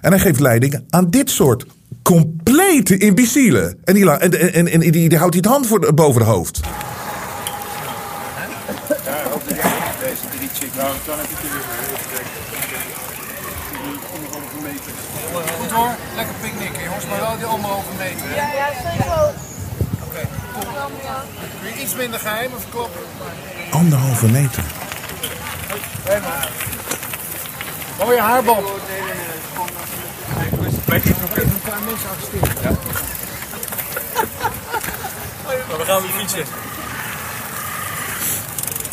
En 0.00 0.10
hij 0.10 0.18
geeft 0.18 0.40
leiding 0.40 0.84
aan 0.90 1.10
dit 1.10 1.30
soort 1.30 1.66
complete 2.02 2.98
imbecielen. 2.98 3.78
En 3.84 3.94
die, 3.94 4.10
en, 4.10 4.52
en, 4.52 4.66
en, 4.68 4.80
die, 4.80 5.08
die 5.08 5.18
houdt 5.18 5.34
hij 5.34 5.42
het 5.42 5.52
hand 5.52 5.66
voor, 5.66 5.94
boven 5.94 6.20
het 6.20 6.30
je 6.30 6.58
Goed 15.58 15.70
hoor, 15.70 15.94
lekker 16.16 16.34
picknicken 16.40 16.82
jongens, 16.84 17.06
maar 17.06 17.20
wel 17.20 17.36
die 17.36 17.46
anderhalve 17.46 17.92
meter. 17.98 18.28
Ja, 18.34 18.52
ja, 18.52 18.66
sowieso. 18.82 19.32
Oké, 20.06 20.28
je 21.62 21.82
iets 21.82 21.94
minder 21.94 22.20
geheim 22.20 22.50
of 22.56 22.70
kloppen? 22.70 23.00
Anderhalve 23.70 24.28
meter. 24.28 24.64
Hé 26.02 26.20
maar. 26.20 26.50
Mooie 27.98 28.20
haarband. 28.20 28.66
Ik 30.94 31.04
nog 31.04 31.36
even 31.36 31.50
een 31.50 31.60
paar 31.64 31.80
mensen 31.86 32.08
arresteren. 32.08 32.62
Ja. 32.62 32.70
we 35.78 35.84
gaan 35.84 36.02
weer 36.02 36.10
fietsen. 36.10 36.44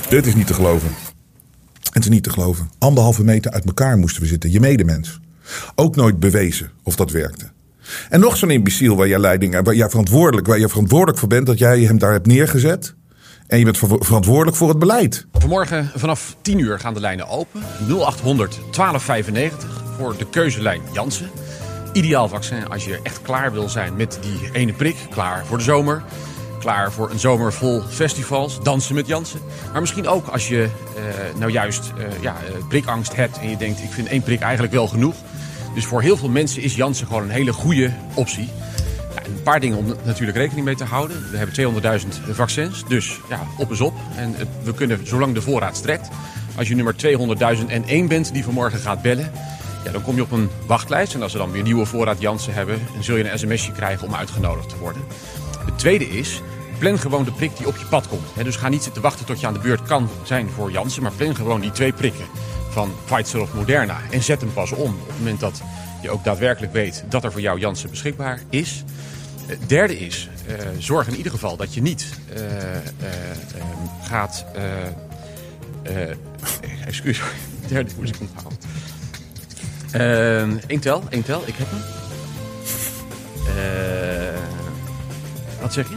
Dit 0.09 0.25
is 0.25 0.35
niet 0.35 0.47
te 0.47 0.53
geloven. 0.53 0.89
Het 1.91 2.03
is 2.03 2.09
niet 2.09 2.23
te 2.23 2.29
geloven. 2.29 2.69
Anderhalve 2.77 3.23
meter 3.23 3.51
uit 3.51 3.65
elkaar 3.65 3.97
moesten 3.97 4.21
we 4.21 4.27
zitten. 4.27 4.51
Je 4.51 4.59
medemens. 4.59 5.19
Ook 5.75 5.95
nooit 5.95 6.19
bewezen 6.19 6.71
of 6.83 6.95
dat 6.95 7.11
werkte. 7.11 7.45
En 8.09 8.19
nog 8.19 8.37
zo'n 8.37 8.49
imbeciel 8.49 8.95
waar 8.95 9.07
jij 9.07 9.19
leiding, 9.19 9.63
waar 9.63 9.75
jij 9.75 9.89
verantwoordelijk, 9.89 10.47
waar 10.47 10.59
je 10.59 10.69
verantwoordelijk 10.69 11.17
voor 11.17 11.29
bent 11.29 11.45
dat 11.45 11.57
jij 11.57 11.79
hem 11.79 11.97
daar 11.97 12.11
hebt 12.11 12.27
neergezet. 12.27 12.95
En 13.47 13.59
je 13.59 13.63
bent 13.63 13.77
verantwoordelijk 13.77 14.57
voor 14.57 14.69
het 14.69 14.79
beleid. 14.79 15.25
Vanmorgen 15.31 15.91
vanaf 15.95 16.35
10 16.41 16.59
uur 16.59 16.79
gaan 16.79 16.93
de 16.93 16.99
lijnen 16.99 17.27
open. 17.27 17.61
0800 17.87 18.55
1295 18.55 19.83
voor 19.97 20.17
de 20.17 20.29
keuzelijn 20.29 20.81
Jansen. 20.93 21.29
Ideaal 21.95 22.27
vaccin 22.27 22.69
als 22.69 22.85
je 22.85 22.99
echt 23.03 23.21
klaar 23.21 23.51
wil 23.51 23.69
zijn 23.69 23.95
met 23.95 24.19
die 24.21 24.49
ene 24.51 24.73
prik. 24.73 24.95
Klaar 25.09 25.45
voor 25.45 25.57
de 25.57 25.63
zomer. 25.63 26.03
Klaar 26.59 26.91
voor 26.91 27.11
een 27.11 27.19
zomer 27.19 27.53
vol 27.53 27.81
festivals. 27.81 28.63
Dansen 28.63 28.95
met 28.95 29.07
Jansen. 29.07 29.39
Maar 29.71 29.81
misschien 29.81 30.07
ook 30.07 30.27
als 30.27 30.47
je 30.47 30.69
uh, 30.97 31.39
nou 31.39 31.51
juist 31.51 31.91
uh, 31.97 32.21
ja, 32.21 32.35
uh, 32.49 32.67
prikangst 32.67 33.15
hebt. 33.15 33.39
En 33.39 33.49
je 33.49 33.57
denkt 33.57 33.79
ik 33.79 33.91
vind 33.91 34.07
één 34.07 34.23
prik 34.23 34.41
eigenlijk 34.41 34.73
wel 34.73 34.87
genoeg. 34.87 35.15
Dus 35.73 35.85
voor 35.85 36.01
heel 36.01 36.17
veel 36.17 36.29
mensen 36.29 36.61
is 36.61 36.75
Jansen 36.75 37.07
gewoon 37.07 37.23
een 37.23 37.29
hele 37.29 37.53
goede 37.53 37.93
optie. 38.13 38.49
Een 39.25 39.43
paar 39.43 39.59
dingen 39.59 39.77
om 39.77 39.95
natuurlijk 40.03 40.37
rekening 40.37 40.65
mee 40.65 40.75
te 40.75 40.83
houden. 40.83 41.31
We 41.31 41.37
hebben 41.37 42.01
200.000 42.01 42.07
vaccins, 42.31 42.83
dus 42.87 43.19
ja, 43.29 43.39
op 43.57 43.71
is 43.71 43.81
op. 43.81 43.93
En 44.15 44.35
we 44.63 44.73
kunnen, 44.73 45.07
zolang 45.07 45.33
de 45.33 45.41
voorraad 45.41 45.77
strekt... 45.77 46.09
als 46.55 46.67
je 46.67 46.75
nummer 46.75 46.95
200.001 47.87 48.07
bent 48.07 48.33
die 48.33 48.43
vanmorgen 48.43 48.79
gaat 48.79 49.01
bellen... 49.01 49.31
Ja, 49.85 49.91
dan 49.91 50.01
kom 50.01 50.15
je 50.15 50.21
op 50.21 50.31
een 50.31 50.49
wachtlijst. 50.67 51.13
En 51.13 51.21
als 51.21 51.31
ze 51.31 51.37
dan 51.37 51.51
weer 51.51 51.63
nieuwe 51.63 51.85
voorraad 51.85 52.21
Jansen 52.21 52.53
hebben... 52.53 52.79
dan 52.93 53.03
zul 53.03 53.15
je 53.15 53.31
een 53.31 53.39
sms'je 53.39 53.71
krijgen 53.71 54.07
om 54.07 54.15
uitgenodigd 54.15 54.69
te 54.69 54.77
worden. 54.77 55.01
Het 55.65 55.79
tweede 55.79 56.09
is, 56.09 56.41
plan 56.77 56.99
gewoon 56.99 57.23
de 57.23 57.31
prik 57.31 57.57
die 57.57 57.67
op 57.67 57.77
je 57.77 57.85
pad 57.85 58.07
komt. 58.07 58.43
dus 58.43 58.55
ga 58.55 58.69
niet 58.69 58.83
zitten 58.83 59.01
wachten 59.01 59.25
tot 59.25 59.39
je 59.39 59.47
aan 59.47 59.53
de 59.53 59.59
beurt 59.59 59.81
kan 59.81 60.09
zijn 60.23 60.49
voor 60.49 60.71
Jansen... 60.71 61.03
maar 61.03 61.11
plan 61.11 61.35
gewoon 61.35 61.61
die 61.61 61.71
twee 61.71 61.93
prikken 61.93 62.25
van 62.69 62.91
Pfizer 63.05 63.41
of 63.41 63.53
Moderna. 63.53 63.97
En 64.11 64.23
zet 64.23 64.41
hem 64.41 64.53
pas 64.53 64.71
om 64.71 64.91
op 65.01 65.07
het 65.07 65.17
moment 65.17 65.39
dat 65.39 65.61
je 66.01 66.09
ook 66.09 66.23
daadwerkelijk 66.23 66.73
weet... 66.73 67.03
dat 67.09 67.23
er 67.23 67.31
voor 67.31 67.41
jou 67.41 67.59
Jansen 67.59 67.89
beschikbaar 67.89 68.41
is... 68.49 68.83
Het 69.45 69.69
derde 69.69 69.99
is, 69.99 70.29
uh, 70.49 70.55
zorg 70.77 71.07
in 71.07 71.15
ieder 71.15 71.31
geval 71.31 71.57
dat 71.57 71.73
je 71.73 71.81
niet 71.81 72.05
uh, 72.33 72.41
uh, 72.41 72.49
gaat. 74.01 74.45
excuus, 76.85 77.21
derde 77.67 77.91
moest 77.97 78.15
ik 78.15 78.21
onthouden. 78.21 78.64
Eén 80.67 80.79
tel, 80.79 81.03
één 81.09 81.23
tel, 81.23 81.41
ik 81.45 81.55
heb 81.57 81.67
hem. 81.69 81.81
wat 85.61 85.73
zeg 85.73 85.89
je? 85.89 85.95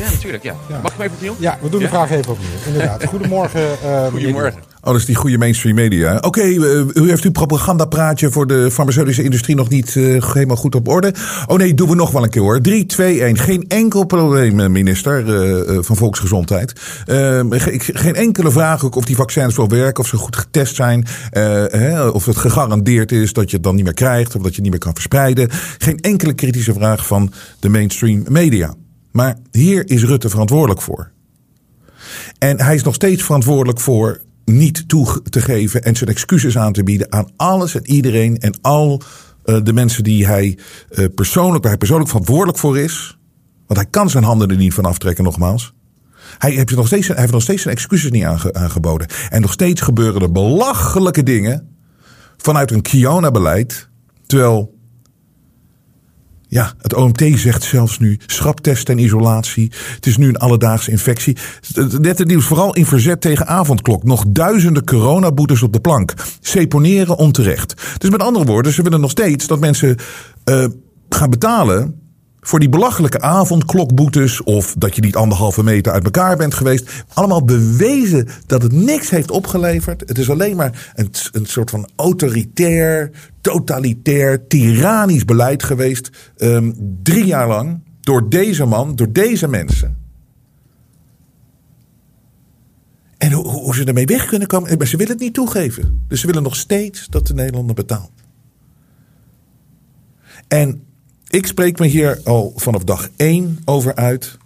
Ja, 0.00 0.10
natuurlijk, 0.10 0.42
ja. 0.42 0.54
ja. 0.68 0.80
Mag 0.82 0.92
ik 0.92 0.98
hem 0.98 1.06
even 1.06 1.16
opnieuw? 1.16 1.34
Ja, 1.38 1.58
we 1.60 1.68
doen 1.68 1.80
de 1.80 1.88
vraag 1.88 2.10
even 2.10 2.32
opnieuw. 2.32 2.48
Inderdaad. 2.66 3.04
Goedemorgen. 3.12 3.76
Goedemorgen. 4.10 4.67
Oh, 4.80 4.94
is 4.94 5.04
die 5.04 5.14
goede 5.14 5.38
mainstream 5.38 5.74
media. 5.74 6.16
Oké, 6.16 6.26
okay, 6.26 6.54
u 6.94 7.08
heeft 7.08 7.24
uw 7.24 7.30
propagandapraatje 7.30 8.30
voor 8.30 8.46
de 8.46 8.70
farmaceutische 8.70 9.22
industrie 9.22 9.56
nog 9.56 9.68
niet 9.68 9.94
uh, 9.94 10.32
helemaal 10.32 10.56
goed 10.56 10.74
op 10.74 10.88
orde. 10.88 11.14
Oh 11.46 11.56
nee, 11.56 11.74
doen 11.74 11.88
we 11.88 11.94
nog 11.94 12.10
wel 12.10 12.22
een 12.22 12.30
keer 12.30 12.42
hoor. 12.42 12.60
3, 12.60 12.86
2, 12.86 13.22
1. 13.22 13.38
Geen 13.38 13.64
enkel 13.68 14.04
probleem, 14.04 14.72
minister 14.72 15.24
uh, 15.26 15.78
van 15.82 15.96
Volksgezondheid. 15.96 16.72
Uh, 17.06 17.40
geen 17.78 18.14
enkele 18.14 18.50
vraag 18.50 18.84
ook 18.84 18.94
of 18.94 19.04
die 19.04 19.16
vaccins 19.16 19.56
wel 19.56 19.68
werken, 19.68 20.02
of 20.02 20.08
ze 20.08 20.16
goed 20.16 20.36
getest 20.36 20.74
zijn. 20.74 21.06
Hè, 21.30 22.08
of 22.08 22.24
het 22.24 22.36
gegarandeerd 22.36 23.12
is 23.12 23.32
dat 23.32 23.50
je 23.50 23.56
het 23.56 23.64
dan 23.64 23.74
niet 23.74 23.84
meer 23.84 23.94
krijgt, 23.94 24.36
of 24.36 24.42
dat 24.42 24.54
je 24.54 24.54
het 24.54 24.62
niet 24.62 24.70
meer 24.70 24.80
kan 24.80 24.94
verspreiden. 24.94 25.48
Geen 25.78 26.00
enkele 26.00 26.32
kritische 26.32 26.72
vraag 26.72 27.06
van 27.06 27.32
de 27.60 27.68
mainstream 27.68 28.24
media. 28.28 28.74
Maar 29.12 29.36
hier 29.50 29.90
is 29.90 30.04
Rutte 30.04 30.28
verantwoordelijk 30.28 30.82
voor. 30.82 31.10
En 32.38 32.60
hij 32.60 32.74
is 32.74 32.82
nog 32.82 32.94
steeds 32.94 33.22
verantwoordelijk 33.22 33.80
voor 33.80 34.20
niet 34.48 34.88
toe 34.88 35.22
te 35.22 35.40
geven 35.40 35.82
en 35.82 35.96
zijn 35.96 36.10
excuses 36.10 36.58
aan 36.58 36.72
te 36.72 36.82
bieden 36.82 37.12
aan 37.12 37.30
alles 37.36 37.74
en 37.74 37.86
iedereen 37.86 38.38
en 38.38 38.58
al 38.60 39.02
uh, 39.44 39.56
de 39.62 39.72
mensen 39.72 40.04
die 40.04 40.26
hij 40.26 40.58
uh, 40.90 41.04
persoonlijk, 41.14 41.58
waar 41.58 41.70
hij 41.70 41.78
persoonlijk 41.78 42.10
verantwoordelijk 42.10 42.58
voor 42.58 42.78
is. 42.78 43.18
Want 43.66 43.80
hij 43.80 43.88
kan 43.90 44.10
zijn 44.10 44.24
handen 44.24 44.50
er 44.50 44.56
niet 44.56 44.74
van 44.74 44.84
aftrekken, 44.84 45.24
nogmaals. 45.24 45.74
Hij 46.38 46.50
heeft 46.50 46.76
nog 46.76 46.86
steeds, 46.86 47.08
hij 47.08 47.16
heeft 47.16 47.32
nog 47.32 47.42
steeds 47.42 47.62
zijn 47.62 47.74
excuses 47.74 48.10
niet 48.10 48.24
aange, 48.24 48.52
aangeboden. 48.52 49.06
En 49.28 49.40
nog 49.40 49.52
steeds 49.52 49.80
gebeuren 49.80 50.22
er 50.22 50.32
belachelijke 50.32 51.22
dingen 51.22 51.76
vanuit 52.36 52.70
een 52.70 52.82
Kiona-beleid. 52.82 53.88
Terwijl 54.26 54.77
ja, 56.48 56.72
het 56.78 56.94
OMT 56.94 57.22
zegt 57.34 57.62
zelfs 57.62 57.98
nu 57.98 58.18
schraptest 58.26 58.88
en 58.88 58.98
isolatie. 58.98 59.72
Het 59.94 60.06
is 60.06 60.16
nu 60.16 60.28
een 60.28 60.36
alledaagse 60.36 60.90
infectie. 60.90 61.36
Net 62.00 62.18
het 62.18 62.28
nieuws, 62.28 62.44
vooral 62.44 62.74
in 62.74 62.86
verzet 62.86 63.20
tegen 63.20 63.46
avondklok. 63.46 64.04
Nog 64.04 64.24
duizenden 64.28 64.84
coronaboetes 64.84 65.62
op 65.62 65.72
de 65.72 65.80
plank. 65.80 66.14
Seponeren 66.40 67.16
onterecht. 67.16 67.74
Dus 67.98 68.10
met 68.10 68.22
andere 68.22 68.44
woorden, 68.44 68.72
ze 68.72 68.82
willen 68.82 69.00
nog 69.00 69.10
steeds 69.10 69.46
dat 69.46 69.60
mensen 69.60 69.96
uh, 70.44 70.66
gaan 71.08 71.30
betalen 71.30 72.07
voor 72.48 72.58
die 72.58 72.68
belachelijke 72.68 73.20
avondklokboetes 73.20 74.42
of 74.42 74.74
dat 74.78 74.94
je 74.94 75.00
niet 75.00 75.16
anderhalve 75.16 75.62
meter 75.62 75.92
uit 75.92 76.04
elkaar 76.04 76.36
bent 76.36 76.54
geweest. 76.54 77.04
Allemaal 77.14 77.44
bewezen 77.44 78.28
dat 78.46 78.62
het 78.62 78.72
niks 78.72 79.10
heeft 79.10 79.30
opgeleverd. 79.30 80.00
Het 80.06 80.18
is 80.18 80.30
alleen 80.30 80.56
maar 80.56 80.92
een, 80.94 81.10
een 81.32 81.46
soort 81.46 81.70
van 81.70 81.88
autoritair, 81.96 83.10
totalitair, 83.40 84.46
tyrannisch 84.46 85.24
beleid 85.24 85.62
geweest. 85.62 86.10
Um, 86.36 86.74
drie 87.02 87.24
jaar 87.24 87.48
lang 87.48 87.80
door 88.00 88.28
deze 88.28 88.64
man, 88.64 88.96
door 88.96 89.12
deze 89.12 89.48
mensen. 89.48 89.98
En 93.18 93.32
hoe, 93.32 93.48
hoe 93.48 93.74
ze 93.74 93.84
ermee 93.84 94.06
weg 94.06 94.26
kunnen 94.26 94.48
komen, 94.48 94.78
maar 94.78 94.86
ze 94.86 94.96
willen 94.96 95.12
het 95.12 95.22
niet 95.22 95.34
toegeven. 95.34 96.04
Dus 96.08 96.20
ze 96.20 96.26
willen 96.26 96.42
nog 96.42 96.56
steeds 96.56 97.06
dat 97.08 97.26
de 97.26 97.34
Nederlander 97.34 97.74
betaalt. 97.74 98.12
En 100.48 100.86
ik 101.28 101.46
spreek 101.46 101.78
me 101.78 101.86
hier 101.86 102.20
al 102.24 102.52
vanaf 102.56 102.84
dag 102.84 103.08
één 103.16 103.58
over 103.64 103.94
uit. 103.94 104.38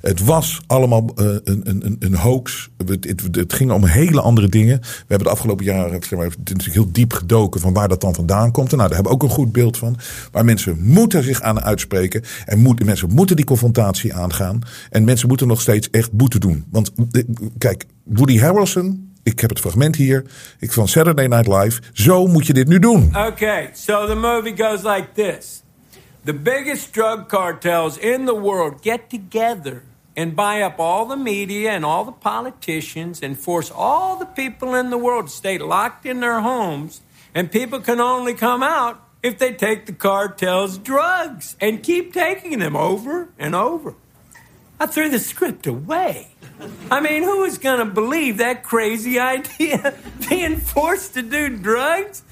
Het 0.00 0.24
was 0.24 0.60
allemaal 0.66 1.04
uh, 1.16 1.26
een, 1.44 1.60
een, 1.64 1.96
een 1.98 2.14
hoax. 2.14 2.70
Het, 2.86 3.24
het, 3.32 3.52
ging 3.52 3.70
om 3.70 3.84
hele 3.84 4.20
andere 4.20 4.48
dingen. 4.48 4.80
We 4.80 5.04
hebben 5.06 5.26
de 5.26 5.32
afgelopen 5.32 5.64
jaren 5.64 6.02
zeg 6.02 6.18
maar, 6.18 6.30
heel 6.70 6.92
diep 6.92 7.12
gedoken 7.12 7.60
van 7.60 7.72
waar 7.72 7.88
dat 7.88 8.00
dan 8.00 8.14
vandaan 8.14 8.52
komt. 8.52 8.70
En 8.70 8.76
nou, 8.76 8.88
daar 8.88 8.98
hebben 8.98 9.18
we 9.18 9.24
ook 9.24 9.30
een 9.30 9.36
goed 9.36 9.52
beeld 9.52 9.76
van. 9.76 9.96
Maar 10.32 10.44
mensen 10.44 10.82
moeten 10.82 11.22
zich 11.22 11.42
aan 11.42 11.60
uitspreken. 11.60 12.22
En 12.44 12.76
mensen 12.84 13.14
moeten 13.14 13.36
die 13.36 13.44
confrontatie 13.44 14.14
aangaan. 14.14 14.60
En 14.90 15.04
mensen 15.04 15.28
moeten 15.28 15.46
nog 15.46 15.60
steeds 15.60 15.90
echt 15.90 16.12
boete 16.12 16.38
doen. 16.38 16.64
Want 16.70 16.92
kijk, 17.58 17.84
Woody 18.04 18.38
Harrelson, 18.38 19.12
ik 19.22 19.40
heb 19.40 19.50
het 19.50 19.60
fragment 19.60 19.96
hier. 19.96 20.24
Ik 20.58 20.72
van 20.72 20.88
Saturday 20.88 21.26
Night 21.26 21.46
Live. 21.46 21.80
Zo 21.92 22.26
moet 22.26 22.46
je 22.46 22.52
dit 22.52 22.68
nu 22.68 22.78
doen. 22.78 23.16
Okay, 23.16 23.70
so 23.72 24.06
the 24.06 24.14
movie 24.14 24.56
goes 24.56 24.82
like 24.82 25.08
this. 25.14 25.62
The 26.22 26.34
biggest 26.34 26.92
drug 26.92 27.30
cartels 27.30 27.96
in 27.96 28.26
the 28.26 28.34
world 28.34 28.82
get 28.82 29.08
together 29.08 29.84
and 30.14 30.36
buy 30.36 30.60
up 30.60 30.78
all 30.78 31.06
the 31.06 31.16
media 31.16 31.70
and 31.70 31.82
all 31.82 32.04
the 32.04 32.12
politicians 32.12 33.22
and 33.22 33.38
force 33.38 33.70
all 33.70 34.16
the 34.16 34.26
people 34.26 34.74
in 34.74 34.90
the 34.90 34.98
world 34.98 35.28
to 35.28 35.32
stay 35.32 35.56
locked 35.56 36.04
in 36.04 36.20
their 36.20 36.40
homes. 36.40 37.00
And 37.34 37.50
people 37.50 37.80
can 37.80 38.00
only 38.00 38.34
come 38.34 38.62
out 38.62 39.02
if 39.22 39.38
they 39.38 39.54
take 39.54 39.86
the 39.86 39.94
cartel's 39.94 40.76
drugs 40.76 41.56
and 41.58 41.82
keep 41.82 42.12
taking 42.12 42.58
them 42.58 42.76
over 42.76 43.30
and 43.38 43.54
over. 43.54 43.94
I 44.78 44.86
threw 44.86 45.08
the 45.08 45.18
script 45.18 45.66
away. 45.66 46.28
I 46.90 47.00
mean, 47.00 47.22
who 47.22 47.44
is 47.44 47.56
going 47.56 47.78
to 47.78 47.86
believe 47.86 48.38
that 48.38 48.62
crazy 48.62 49.18
idea? 49.18 49.94
Being 50.28 50.58
forced 50.58 51.14
to 51.14 51.22
do 51.22 51.56
drugs? 51.56 52.24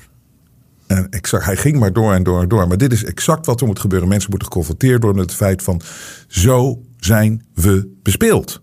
En 0.89 1.09
exact, 1.11 1.45
hij 1.45 1.57
ging 1.57 1.79
maar 1.79 1.93
door 1.93 2.13
en 2.13 2.23
door 2.23 2.43
en 2.43 2.49
door. 2.49 2.69
Maar 2.69 2.77
dit 2.77 2.93
is 2.93 3.05
exact 3.05 3.47
wat 3.47 3.61
er 3.61 3.67
moet 3.67 3.79
gebeuren. 3.79 4.09
Mensen 4.09 4.31
moeten 4.31 4.49
geconfronteerd 4.49 5.03
worden 5.03 5.21
met 5.21 5.31
het 5.31 5.39
feit 5.39 5.63
van... 5.63 5.81
zo 6.29 6.83
zijn 6.97 7.45
we 7.55 7.99
bespeeld. 8.03 8.63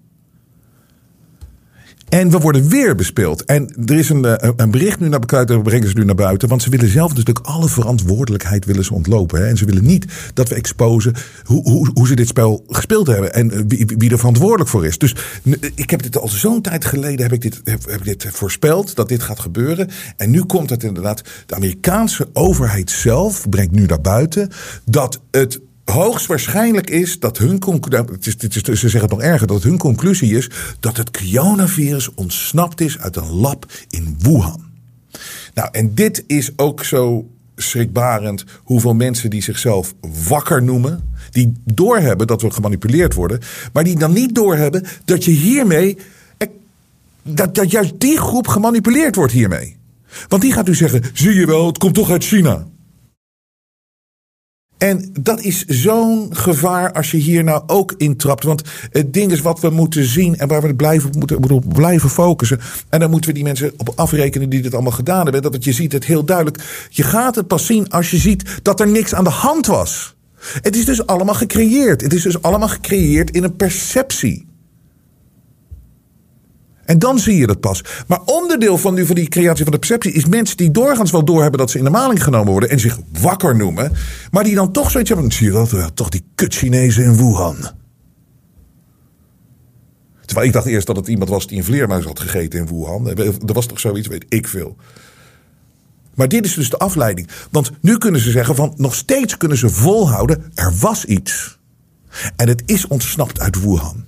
En 2.10 2.30
we 2.30 2.40
worden 2.40 2.70
weer 2.70 2.96
bespeeld. 2.96 3.46
En 3.46 3.74
er 3.86 3.98
is 3.98 4.10
een, 4.10 4.26
eh, 4.26 4.50
een 4.56 4.72
bericht 4.72 5.00
nu 5.00 5.10
naar 5.10 5.20
buiten, 5.20 5.64
brengen 5.64 5.88
ze 5.88 5.98
nu 5.98 6.06
naar 6.06 6.16
buiten. 6.16 6.50
Want 6.50 6.62
ze 6.62 6.70
willen 6.70 6.90
zelf 6.90 7.10
natuurlijk 7.10 7.46
alle 7.46 7.70
verantwoordelijkheid 7.70 8.66
willen 8.66 8.84
ze 8.84 8.94
ontlopen. 8.94 9.40
Hè? 9.40 9.48
En 9.48 9.58
ze 9.58 9.66
willen 9.66 9.86
niet 9.86 10.06
dat 10.34 10.50
we 10.50 10.56
exposen 10.56 11.14
hoe, 11.44 11.64
hoe, 11.64 11.90
hoe 11.94 12.08
ze 12.08 12.16
dit 12.16 12.28
spel 12.28 12.64
gespeeld 12.68 13.08
hebben. 13.08 13.34
En 13.34 13.52
eh, 13.52 13.60
wie, 13.68 13.86
wie 13.98 14.12
er 14.12 14.18
verantwoordelijk 14.18 14.70
voor 14.70 14.86
is. 14.86 14.98
Dus 14.98 15.16
ik 15.76 15.90
heb 15.90 16.04
dit 16.04 16.18
al 16.18 16.28
zo'n 16.28 16.62
tijd 16.62 16.86
geleden 16.86 17.22
heb 17.22 17.34
ik 17.34 17.42
dit, 17.42 17.62
heb, 17.64 17.86
heb 17.86 18.04
dit 18.04 18.28
voorspeld 18.32 18.96
dat 18.96 19.10
dit 19.10 19.24
gaat 19.24 19.40
gebeuren. 19.40 19.90
En 20.18 20.32
nu 20.32 20.44
komt 20.44 20.70
het 20.70 20.84
inderdaad. 20.84 21.22
De 21.46 21.56
Amerikaanse 21.56 22.30
overheid 22.34 22.92
zelf 22.92 23.50
brengt 23.50 23.72
nu 23.72 23.86
naar 23.86 24.02
buiten 24.02 24.50
dat 24.86 25.22
het 25.32 25.60
hoogstwaarschijnlijk 25.86 26.90
is 26.90 27.20
dat 27.20 27.38
hun 27.38 27.60
conclusie. 27.60 28.52
Ze 28.62 28.76
zeggen 28.76 29.02
het 29.02 29.10
nog 29.10 29.22
erger, 29.22 29.48
dat 29.48 29.64
hun 29.64 29.78
conclusie 29.78 30.38
is 30.38 30.50
dat 30.80 30.98
het 30.98 31.12
coronavirus 31.12 32.14
ontsnapt 32.14 32.82
is 32.82 33.00
uit 33.00 33.16
een 33.16 33.32
lab 33.32 33.66
in 33.90 34.18
Wuhan. 34.20 34.64
Nou, 35.54 35.70
en 35.72 35.94
dit 35.94 36.24
is 36.28 36.52
ook 36.56 36.84
zo 36.84 37.30
schrikbarend 37.56 38.44
hoeveel 38.64 38.94
mensen 38.94 39.30
die 39.30 39.44
zichzelf 39.44 39.94
wakker 40.28 40.64
noemen, 40.64 41.14
die 41.32 41.54
doorhebben 41.64 42.28
dat 42.28 42.42
we 42.42 42.52
gemanipuleerd 42.52 43.14
worden, 43.14 43.40
maar 43.74 43.84
die 43.84 44.00
dan 44.00 44.14
niet 44.14 44.36
doorhebben 44.36 44.86
dat 45.06 45.26
je 45.26 45.32
hiermee, 45.32 45.98
dat, 47.24 47.56
dat 47.56 47.72
juist 47.72 47.94
die 47.98 48.18
groep 48.18 48.48
gemanipuleerd 48.48 49.16
wordt 49.16 49.34
hiermee. 49.34 49.78
Want 50.28 50.42
die 50.42 50.54
gaat 50.54 50.70
u 50.70 50.76
zeggen, 50.76 51.04
zie 51.14 51.34
je 51.34 51.46
wel, 51.46 51.68
het 51.68 51.78
komt 51.78 51.94
toch 51.94 52.10
uit 52.10 52.24
China. 52.24 52.68
En 54.78 55.10
dat 55.20 55.42
is 55.42 55.66
zo'n 55.66 56.30
gevaar 56.36 56.92
als 56.92 57.12
je 57.12 57.18
hier 57.18 57.44
nou 57.44 57.64
ook 57.68 57.94
intrapt. 57.98 58.44
Want 58.44 58.62
het 58.92 59.14
ding 59.14 59.32
is 59.32 59.42
wat 59.42 59.60
we 59.60 59.70
moeten 59.70 60.06
zien 60.06 60.38
en 60.38 60.48
waar 60.48 60.62
we 60.62 60.76
blijven, 60.76 61.12
moeten, 61.18 61.40
moeten 61.40 61.68
blijven 61.68 62.10
focussen. 62.10 62.60
En 62.90 63.00
dan 63.00 63.10
moeten 63.10 63.30
we 63.30 63.36
die 63.36 63.44
mensen 63.44 63.74
op 63.78 63.92
afrekenen 63.96 64.50
die 64.50 64.62
dit 64.62 64.74
allemaal 64.74 64.92
gedaan 64.92 65.24
hebben. 65.24 65.42
Dat 65.42 65.64
je 65.64 65.72
ziet 65.72 65.92
het 65.92 66.06
heel 66.06 66.26
duidelijk. 66.26 66.88
Je 66.90 67.04
gaat 67.04 67.36
het 67.36 67.48
pas 67.48 67.66
zien 67.66 67.90
als 67.90 68.12
je 68.12 68.18
ziet 68.18 68.60
dat 68.62 68.80
er 68.80 68.88
niks 68.88 69.14
aan 69.14 69.24
de 69.24 69.30
hand 69.30 69.66
was. 69.66 70.16
Het 70.62 70.76
is 70.76 70.86
dus 70.86 71.06
allemaal 71.06 71.36
gecreëerd. 71.36 72.02
Het 72.02 72.14
is 72.14 72.22
dus 72.22 72.42
allemaal 72.42 72.68
gecreëerd 72.68 73.32
in 73.32 73.44
een 73.44 73.56
perceptie. 73.56 74.46
En 76.86 77.00
dan 77.00 77.20
zie 77.20 77.38
je 77.38 77.48
dat 77.48 77.60
pas. 77.60 77.84
Maar 78.08 78.22
onderdeel 78.26 78.78
van 78.78 78.96
die, 78.96 79.14
die 79.14 79.28
creatie 79.28 79.64
van 79.64 79.74
de 79.74 79.80
perceptie 79.80 80.12
is 80.12 80.26
mensen 80.26 80.58
die 80.58 80.72
doorgaans 80.72 81.12
wel 81.12 81.26
doorhebben 81.26 81.60
dat 81.60 81.72
ze 81.72 81.78
in 81.78 81.84
de 81.84 81.90
maling 81.90 82.24
genomen 82.24 82.52
worden 82.52 82.70
en 82.70 82.80
zich 82.80 83.00
wakker 83.22 83.56
noemen, 83.56 83.92
maar 84.32 84.44
die 84.44 84.56
dan 84.56 84.72
toch 84.72 84.92
zoiets 84.92 85.10
hebben. 85.10 85.32
Zie 85.32 85.46
je 85.46 85.52
dat? 85.52 85.96
Toch 85.96 86.10
die 86.10 86.26
kut 86.36 86.56
Chinezen 86.56 87.04
in 87.04 87.18
Wuhan. 87.18 87.58
Terwijl 90.26 90.48
ik 90.48 90.54
dacht 90.54 90.66
eerst 90.66 90.88
dat 90.88 90.96
het 90.96 91.08
iemand 91.08 91.30
was 91.30 91.48
die 91.48 91.58
een 91.58 91.64
vleermuis 91.64 92.06
had 92.06 92.20
gegeten 92.20 92.60
in 92.60 92.68
Wuhan. 92.68 93.08
Er 93.18 93.54
was 93.54 93.66
toch 93.66 93.80
zoiets, 93.80 94.08
weet 94.08 94.26
ik 94.30 94.48
veel. 94.48 94.76
Maar 96.16 96.28
dit 96.28 96.46
is 96.46 96.54
dus 96.54 96.70
de 96.70 96.78
afleiding. 96.78 97.30
Want 97.52 97.72
nu 97.82 97.98
kunnen 97.98 98.22
ze 98.22 98.32
zeggen 98.32 98.56
van 98.56 98.74
nog 98.78 98.96
steeds 98.96 99.38
kunnen 99.38 99.58
ze 99.58 99.70
volhouden. 99.70 100.52
Er 100.54 100.74
was 100.80 101.06
iets. 101.06 101.60
En 102.36 102.48
het 102.48 102.64
is 102.66 102.88
ontsnapt 102.88 103.40
uit 103.40 103.62
Wuhan. 103.62 104.06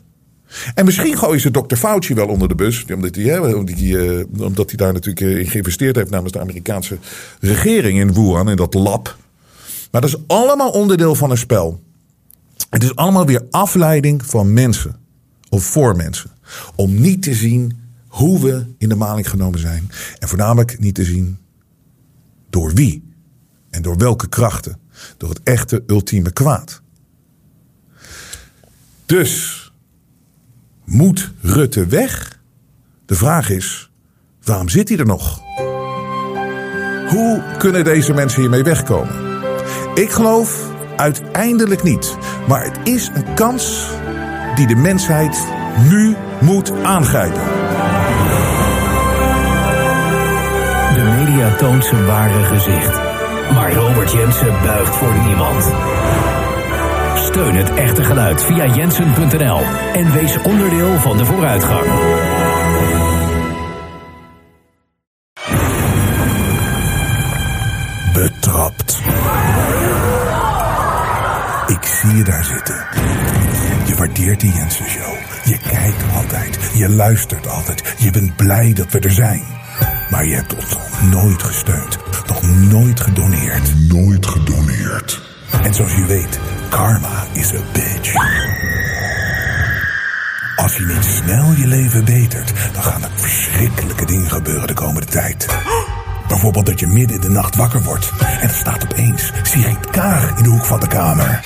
En 0.73 0.85
misschien 0.85 1.17
gooien 1.17 1.41
ze 1.41 1.51
Dr. 1.51 1.75
Fauci 1.75 2.13
wel 2.13 2.27
onder 2.27 2.47
de 2.47 2.55
bus. 2.55 2.85
Omdat 2.93 3.15
hij, 3.15 3.23
hè, 3.23 3.39
omdat 4.43 4.67
hij 4.67 4.77
daar 4.77 4.93
natuurlijk 4.93 5.25
eh, 5.25 5.39
in 5.39 5.47
geïnvesteerd 5.47 5.95
heeft 5.95 6.09
namens 6.09 6.31
de 6.31 6.39
Amerikaanse 6.39 6.97
regering 7.39 7.99
in 7.99 8.13
Wuhan, 8.13 8.49
in 8.49 8.55
dat 8.55 8.73
lab. 8.73 9.17
Maar 9.91 10.01
dat 10.01 10.09
is 10.09 10.27
allemaal 10.27 10.69
onderdeel 10.69 11.15
van 11.15 11.31
een 11.31 11.37
spel. 11.37 11.83
Het 12.69 12.83
is 12.83 12.95
allemaal 12.95 13.25
weer 13.25 13.45
afleiding 13.49 14.25
van 14.25 14.53
mensen. 14.53 14.95
Of 15.49 15.63
voor 15.63 15.95
mensen. 15.95 16.31
Om 16.75 17.01
niet 17.01 17.21
te 17.21 17.33
zien 17.33 17.79
hoe 18.07 18.39
we 18.39 18.65
in 18.77 18.89
de 18.89 18.95
maling 18.95 19.29
genomen 19.29 19.59
zijn. 19.59 19.91
En 20.19 20.27
voornamelijk 20.27 20.79
niet 20.79 20.95
te 20.95 21.03
zien 21.03 21.37
door 22.49 22.73
wie. 22.73 23.03
En 23.69 23.81
door 23.81 23.97
welke 23.97 24.27
krachten. 24.27 24.79
Door 25.17 25.29
het 25.29 25.43
echte 25.43 25.83
ultieme 25.87 26.31
kwaad. 26.31 26.81
Dus 29.05 29.66
moet 30.87 31.31
Rutte 31.41 31.85
weg? 31.85 32.39
De 33.05 33.15
vraag 33.15 33.49
is, 33.49 33.89
waarom 34.43 34.69
zit 34.69 34.89
hij 34.89 34.97
er 34.97 35.05
nog? 35.05 35.41
Hoe 37.09 37.41
kunnen 37.57 37.83
deze 37.83 38.13
mensen 38.13 38.41
hiermee 38.41 38.63
wegkomen? 38.63 39.15
Ik 39.93 40.09
geloof 40.09 40.69
uiteindelijk 40.95 41.83
niet. 41.83 42.17
Maar 42.47 42.63
het 42.63 42.77
is 42.83 43.11
een 43.13 43.33
kans 43.33 43.89
die 44.55 44.67
de 44.67 44.75
mensheid 44.75 45.47
nu 45.89 46.15
moet 46.41 46.71
aangrijpen. 46.71 47.43
De 50.95 51.15
media 51.17 51.55
toont 51.55 51.85
zijn 51.85 52.05
ware 52.05 52.43
gezicht. 52.43 52.95
Maar 53.53 53.73
Robert 53.73 54.11
Jensen 54.11 54.61
buigt 54.63 54.95
voor 54.95 55.13
niemand. 55.25 55.65
Steun 57.37 57.55
het 57.55 57.73
echte 57.73 58.03
geluid 58.03 58.43
via 58.43 58.65
jensen.nl 58.65 59.61
en 59.93 60.11
wees 60.11 60.37
onderdeel 60.41 60.99
van 60.99 61.17
de 61.17 61.25
vooruitgang. 61.25 61.85
Betrapt. 68.13 69.01
Ik 71.67 71.83
zie 71.83 72.15
je 72.15 72.23
daar 72.23 72.43
zitten. 72.43 72.85
Je 73.87 73.95
waardeert 73.95 74.39
die 74.39 74.53
Jensen 74.53 74.89
Show. 74.89 75.13
Je 75.43 75.57
kijkt 75.69 76.03
altijd. 76.15 76.71
Je 76.73 76.89
luistert 76.89 77.47
altijd. 77.47 77.95
Je 77.97 78.11
bent 78.11 78.35
blij 78.35 78.73
dat 78.73 78.91
we 78.91 78.99
er 78.99 79.11
zijn. 79.11 79.43
Maar 80.09 80.25
je 80.25 80.35
hebt 80.35 80.55
ons 80.55 80.69
nog 80.69 81.11
nooit 81.11 81.43
gesteund. 81.43 81.97
Nog 82.27 82.41
nooit 82.71 82.99
gedoneerd. 82.99 83.73
Nooit 83.89 84.25
gedoneerd. 84.25 85.21
En 85.63 85.73
zoals 85.73 85.95
je 85.95 86.05
weet 86.05 86.39
Karma 86.69 87.25
is 87.33 87.53
a 87.53 87.59
bitch. 87.73 88.13
Als 90.55 90.77
je 90.77 90.85
niet 90.85 91.05
snel 91.05 91.51
je 91.51 91.67
leven 91.67 92.05
betert, 92.05 92.53
dan 92.73 92.83
gaan 92.83 93.03
er 93.03 93.09
verschrikkelijke 93.15 94.05
dingen 94.05 94.29
gebeuren 94.29 94.67
de 94.67 94.73
komende 94.73 95.07
tijd. 95.07 95.47
Bijvoorbeeld 96.27 96.65
dat 96.65 96.79
je 96.79 96.87
midden 96.87 97.15
in 97.15 97.21
de 97.21 97.29
nacht 97.29 97.55
wakker 97.55 97.83
wordt 97.83 98.11
en 98.41 98.49
er 98.49 98.55
staat 98.55 98.83
opeens 98.83 99.31
Sigrid 99.43 99.89
Kaag 99.89 100.37
in 100.37 100.43
de 100.43 100.49
hoek 100.49 100.65
van 100.65 100.79
de 100.79 100.87
kamer. 100.87 101.39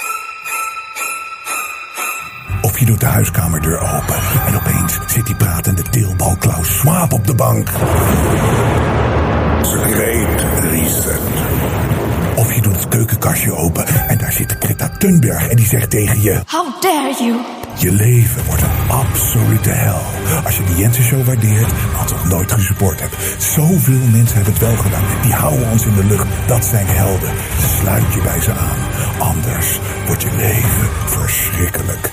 Of 2.61 2.79
je 2.79 2.85
doet 2.85 2.99
de 2.99 3.05
huiskamerdeur 3.05 3.79
open 3.79 4.15
en 4.45 4.55
opeens 4.55 4.99
zit 5.07 5.25
die 5.25 5.35
pratende 5.35 5.83
deelbal 5.89 6.35
Klaus 6.35 6.77
Schwab 6.77 7.13
op 7.13 7.27
de 7.27 7.35
bank. 7.35 7.69
Great 9.61 10.45
reset. 10.61 11.50
Of 12.41 12.53
je 12.53 12.61
doet 12.61 12.75
het 12.75 12.87
keukenkastje 12.87 13.55
open 13.55 13.87
en 14.07 14.17
daar 14.17 14.31
zit 14.31 14.55
Greta 14.59 14.89
Thunberg 14.97 15.47
en 15.47 15.55
die 15.55 15.65
zegt 15.65 15.89
tegen 15.89 16.21
je... 16.21 16.41
How 16.45 16.81
dare 16.81 17.15
you? 17.19 17.35
Je 17.77 17.91
leven 17.91 18.45
wordt 18.45 18.61
een 18.61 18.89
absolute 18.89 19.69
hel. 19.69 20.01
Als 20.45 20.57
je 20.57 20.63
de 20.63 20.75
Jensen 20.75 21.03
Show 21.03 21.25
waardeert, 21.25 21.71
maar 21.93 22.05
toch 22.05 22.27
nooit 22.27 22.51
gesupport 22.51 22.99
hebt. 22.99 23.15
Zoveel 23.37 24.07
mensen 24.11 24.35
hebben 24.35 24.53
het 24.53 24.61
wel 24.61 24.75
gedaan. 24.75 25.03
Die 25.21 25.33
houden 25.33 25.71
ons 25.71 25.85
in 25.85 25.95
de 25.95 26.05
lucht. 26.05 26.27
Dat 26.47 26.65
zijn 26.65 26.85
helden. 26.87 27.29
Sluit 27.79 28.13
je 28.13 28.21
bij 28.21 28.41
ze 28.41 28.51
aan. 28.51 28.77
Anders 29.19 29.79
wordt 30.05 30.21
je 30.21 30.29
leven 30.37 30.89
verschrikkelijk. 31.05 32.09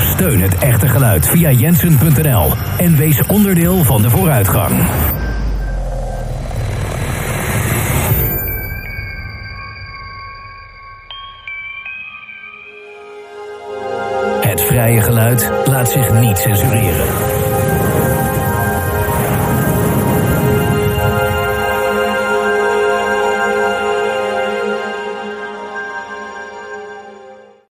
Steun 0.00 0.40
het 0.40 0.58
echte 0.58 0.88
geluid 0.88 1.26
via 1.28 1.50
jensen.nl 1.50 2.52
en 2.78 2.96
wees 2.96 3.26
onderdeel 3.26 3.84
van 3.84 4.02
de 4.02 4.10
vooruitgang. 4.10 4.72
Geluid 14.94 15.50
laat 15.64 15.88
zich 15.88 16.20
niet 16.20 16.38
censureren. 16.38 17.35